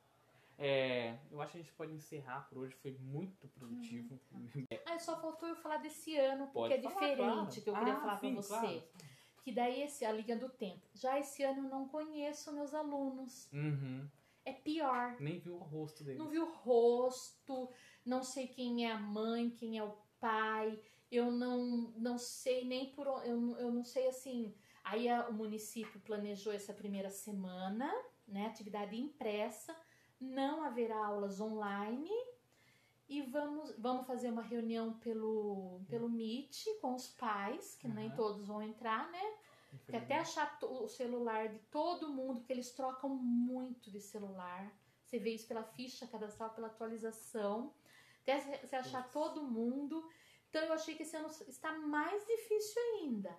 É, 0.58 1.18
eu 1.32 1.42
acho 1.42 1.54
que 1.54 1.58
a 1.58 1.62
gente 1.62 1.74
pode 1.74 1.94
encerrar 1.94 2.48
por 2.48 2.60
hoje, 2.60 2.76
foi 2.76 2.92
muito 3.00 3.48
produtivo. 3.50 4.20
Ah, 4.86 5.00
só 5.00 5.20
faltou 5.20 5.50
eu 5.50 5.56
falar 5.56 5.78
desse 5.78 6.16
ano, 6.18 6.46
porque 6.48 6.54
Pode 6.60 6.74
é 6.74 6.82
falar, 6.82 6.94
diferente 6.94 7.18
claro. 7.26 7.62
que 7.64 7.70
eu 7.70 7.74
queria 7.74 7.94
Ah, 7.94 8.00
falar 8.00 8.18
sim, 8.18 8.34
pra 8.34 8.42
você. 8.42 8.50
claro. 8.50 8.84
Que 9.44 9.52
daí 9.52 9.82
esse, 9.82 10.06
a 10.06 10.12
linha 10.12 10.38
do 10.38 10.48
tempo. 10.50 10.88
Já 10.94 11.20
esse 11.20 11.44
ano 11.44 11.64
eu 11.66 11.70
não 11.70 11.88
conheço 11.90 12.54
meus 12.54 12.74
alunos. 12.74 13.50
Uhum. 13.52 14.08
É 14.46 14.54
pior. 14.54 15.18
Nem 15.20 15.40
viu 15.40 15.56
o 15.56 15.60
rosto 15.60 16.04
dele. 16.04 16.20
Não 16.20 16.30
vi 16.30 16.40
o 16.40 16.50
rosto, 16.54 17.70
não 18.06 18.24
sei 18.24 18.48
quem 18.48 18.86
é 18.86 18.92
a 18.92 19.00
mãe, 19.00 19.50
quem 19.50 19.78
é 19.78 19.84
o 19.84 19.98
pai. 20.20 20.80
Eu 21.16 21.32
não, 21.32 21.94
não 21.98 22.18
sei 22.18 22.66
nem 22.66 22.90
por 22.92 23.08
onde. 23.08 23.30
Eu, 23.30 23.38
não- 23.40 23.58
eu 23.60 23.72
não 23.72 23.84
sei 23.84 24.08
assim. 24.08 24.54
Aí 24.84 25.08
a- 25.08 25.30
o 25.30 25.34
município 25.34 26.00
planejou 26.02 26.52
essa 26.52 26.74
primeira 26.74 27.10
semana, 27.10 27.92
né? 28.28 28.48
Atividade 28.48 28.96
impressa. 29.00 29.76
Não 30.20 30.64
haverá 30.64 31.06
aulas 31.06 31.40
online. 31.40 32.10
E 33.08 33.22
vamos, 33.22 33.76
vamos 33.78 34.08
fazer 34.08 34.30
uma 34.32 34.42
reunião 34.42 34.94
pelo, 35.00 35.82
pelo 35.90 36.10
Meet 36.10 36.66
com 36.82 36.96
os 36.96 37.08
pais, 37.10 37.76
que 37.76 37.88
nem 37.88 38.08
Aham. 38.08 38.16
todos 38.16 38.48
vão 38.48 38.62
entrar, 38.62 39.12
né? 39.12 39.22
Que 39.88 39.96
até 39.98 40.20
achar 40.20 40.58
o 40.64 40.88
celular 40.88 41.50
de 41.50 41.60
todo 41.70 42.10
mundo, 42.10 42.40
porque 42.40 42.54
eles 42.54 42.72
trocam 42.72 43.10
muito 43.10 43.92
de 43.92 44.00
celular. 44.00 44.72
Você 45.06 45.20
vê 45.20 45.32
isso 45.36 45.48
pela 45.48 45.64
ficha 45.64 46.08
cadastral, 46.08 46.52
pela 46.52 46.68
atualização. 46.68 47.74
Até 48.22 48.40
você- 48.66 48.76
achar 48.76 49.12
todo 49.12 49.44
mundo. 49.44 50.08
Então 50.54 50.66
eu 50.66 50.74
achei 50.74 50.94
que 50.94 51.02
esse 51.02 51.18
ano 51.18 51.30
está 51.48 51.76
mais 51.80 52.24
difícil 52.28 52.80
ainda. 52.80 53.36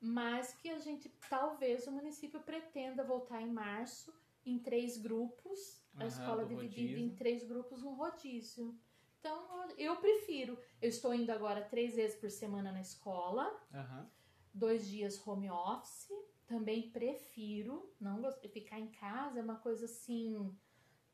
Mas 0.00 0.52
que 0.54 0.68
a 0.68 0.78
gente, 0.80 1.08
talvez, 1.30 1.86
o 1.86 1.92
município 1.92 2.40
pretenda 2.40 3.04
voltar 3.04 3.40
em 3.40 3.52
março 3.52 4.12
em 4.44 4.58
três 4.58 4.98
grupos. 4.98 5.80
A 5.94 5.98
Aham, 6.00 6.08
escola 6.08 6.44
dividida 6.44 6.80
rodízio. 6.82 6.98
em 6.98 7.14
três 7.14 7.44
grupos 7.44 7.80
no 7.80 7.94
rodízio. 7.94 8.76
Então 9.20 9.68
eu 9.78 9.94
prefiro. 9.98 10.58
Eu 10.82 10.88
estou 10.88 11.14
indo 11.14 11.30
agora 11.30 11.62
três 11.62 11.94
vezes 11.94 12.18
por 12.18 12.28
semana 12.28 12.72
na 12.72 12.80
escola 12.80 13.56
Aham. 13.72 14.10
dois 14.52 14.88
dias 14.88 15.24
home 15.24 15.48
office. 15.48 16.08
Também 16.44 16.90
prefiro. 16.90 17.94
Não 18.00 18.20
ficar 18.48 18.80
em 18.80 18.90
casa 18.90 19.38
é 19.38 19.42
uma 19.42 19.60
coisa 19.60 19.84
assim. 19.84 20.52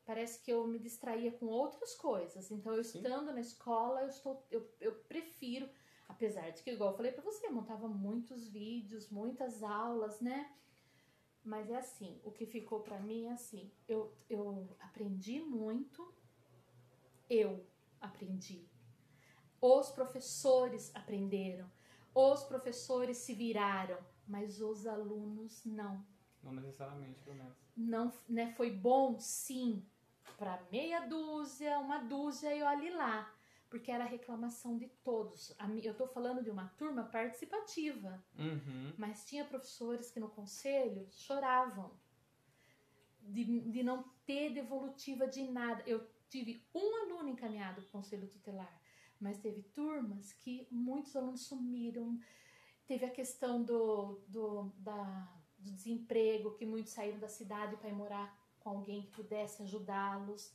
Parece 0.04 0.42
que 0.42 0.52
eu 0.52 0.66
me 0.66 0.78
distraía 0.78 1.32
com 1.32 1.46
outras 1.46 1.94
coisas. 1.94 2.50
Então, 2.50 2.74
eu 2.74 2.84
Sim. 2.84 2.98
estando 2.98 3.32
na 3.32 3.40
escola, 3.40 4.02
eu 4.02 4.08
estou, 4.08 4.46
eu, 4.50 4.68
eu 4.80 4.94
prefiro, 5.04 5.68
apesar 6.08 6.50
de 6.50 6.62
que, 6.62 6.70
igual 6.70 6.90
eu 6.90 6.96
falei 6.96 7.12
pra 7.12 7.22
você, 7.22 7.46
eu 7.46 7.52
montava 7.52 7.88
muitos 7.88 8.46
vídeos, 8.48 9.08
muitas 9.08 9.62
aulas, 9.62 10.20
né? 10.20 10.54
Mas 11.42 11.70
é 11.70 11.76
assim, 11.76 12.20
o 12.24 12.30
que 12.30 12.46
ficou 12.46 12.80
pra 12.80 12.98
mim 13.00 13.26
é 13.26 13.32
assim, 13.32 13.70
eu, 13.86 14.14
eu 14.28 14.76
aprendi 14.80 15.40
muito, 15.40 16.14
eu 17.28 17.66
aprendi. 18.00 18.66
Os 19.60 19.90
professores 19.90 20.94
aprenderam, 20.94 21.70
os 22.14 22.44
professores 22.44 23.18
se 23.18 23.34
viraram, 23.34 23.98
mas 24.26 24.60
os 24.60 24.86
alunos 24.86 25.64
não. 25.64 26.06
Não 26.42 26.52
necessariamente, 26.52 27.20
pelo 27.20 27.36
menos. 27.36 27.56
Não, 27.76 28.12
né, 28.28 28.52
foi 28.52 28.70
bom, 28.70 29.18
sim, 29.18 29.84
para 30.38 30.62
meia 30.70 31.00
dúzia, 31.00 31.78
uma 31.78 31.98
dúzia 31.98 32.54
e 32.54 32.62
olhe 32.62 32.90
lá, 32.90 33.32
porque 33.70 33.90
era 33.90 34.04
reclamação 34.04 34.76
de 34.76 34.88
todos. 35.02 35.54
Eu 35.82 35.94
tô 35.94 36.06
falando 36.06 36.42
de 36.42 36.50
uma 36.50 36.68
turma 36.78 37.04
participativa, 37.04 38.22
Uhum. 38.38 38.92
mas 38.96 39.24
tinha 39.24 39.44
professores 39.44 40.10
que 40.10 40.20
no 40.20 40.28
conselho 40.28 41.06
choravam 41.10 41.90
de, 43.20 43.44
de 43.70 43.82
não 43.82 44.04
ter 44.26 44.50
devolutiva 44.52 45.26
de 45.26 45.42
nada. 45.50 45.82
Eu 45.86 46.06
tive 46.28 46.64
um 46.74 46.96
aluno 47.02 47.28
encaminhado 47.30 47.80
para 47.82 47.88
o 47.88 47.92
conselho 47.92 48.28
tutelar, 48.28 48.80
mas 49.20 49.38
teve 49.38 49.62
turmas 49.62 50.32
que 50.32 50.66
muitos 50.70 51.14
alunos 51.16 51.42
sumiram. 51.46 52.18
Teve 52.86 53.06
a 53.06 53.10
questão 53.10 53.62
do, 53.62 54.20
do, 54.28 54.70
da, 54.76 55.32
do 55.58 55.70
desemprego, 55.72 56.54
que 56.54 56.66
muitos 56.66 56.92
saíram 56.92 57.18
da 57.18 57.28
cidade 57.28 57.76
para 57.76 57.88
ir 57.88 57.94
morar 57.94 58.43
com 58.64 58.70
alguém 58.70 59.02
que 59.02 59.10
pudesse 59.12 59.62
ajudá-los. 59.62 60.50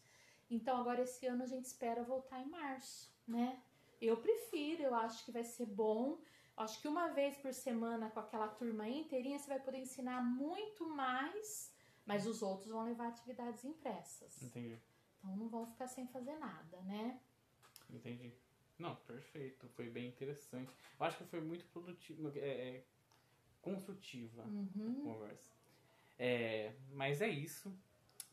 Então, 0.49 0.77
agora 0.81 1.03
esse 1.03 1.27
ano 1.27 1.43
a 1.43 1.45
gente 1.45 1.65
espera 1.65 2.03
voltar 2.03 2.41
em 2.41 2.49
março, 2.49 3.13
né? 3.27 3.61
Eu 4.01 4.17
prefiro, 4.17 4.81
eu 4.81 4.95
acho 4.95 5.23
que 5.23 5.31
vai 5.31 5.43
ser 5.43 5.67
bom. 5.67 6.19
Acho 6.57 6.81
que 6.81 6.87
uma 6.87 7.09
vez 7.09 7.37
por 7.37 7.53
semana 7.53 8.09
com 8.09 8.19
aquela 8.19 8.47
turma 8.47 8.89
inteirinha 8.89 9.37
você 9.37 9.47
vai 9.47 9.59
poder 9.59 9.77
ensinar 9.77 10.21
muito 10.23 10.89
mais, 10.89 11.71
mas 12.05 12.25
os 12.25 12.41
outros 12.41 12.69
vão 12.71 12.83
levar 12.83 13.09
atividades 13.09 13.63
impressas. 13.63 14.41
Entendi. 14.41 14.77
Então 15.19 15.35
não 15.37 15.47
vão 15.47 15.65
ficar 15.67 15.87
sem 15.87 16.07
fazer 16.07 16.35
nada, 16.37 16.81
né? 16.81 17.19
Entendi. 17.89 18.33
Não, 18.79 18.95
perfeito. 18.95 19.67
Foi 19.69 19.89
bem 19.89 20.07
interessante. 20.07 20.71
Eu 20.99 21.05
acho 21.05 21.17
que 21.17 21.25
foi 21.25 21.41
muito 21.41 21.65
produtivo, 21.65 22.29
é, 22.35 22.39
é, 22.39 22.83
construtiva 23.61 24.41
a 24.43 24.47
Uhum. 24.47 25.01
conversa. 25.03 25.51
É, 26.17 26.73
mas 26.93 27.21
é 27.21 27.29
isso. 27.29 27.71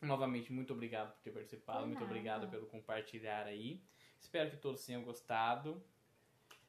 Novamente, 0.01 0.51
muito 0.51 0.73
obrigado 0.73 1.13
por 1.13 1.21
ter 1.21 1.31
participado. 1.31 1.87
Muito 1.87 2.03
obrigado 2.03 2.49
pelo 2.49 2.67
compartilhar 2.67 3.45
aí. 3.47 3.81
Espero 4.19 4.51
que 4.51 4.57
todos 4.57 4.85
tenham 4.85 5.03
gostado. 5.03 5.83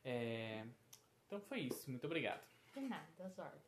É, 0.05 0.67
então 1.27 1.41
foi 1.41 1.61
isso. 1.61 1.91
Muito 1.91 2.07
obrigado. 2.07 2.47
De 2.75 2.81
nada, 2.81 3.07
ordens. 3.19 3.68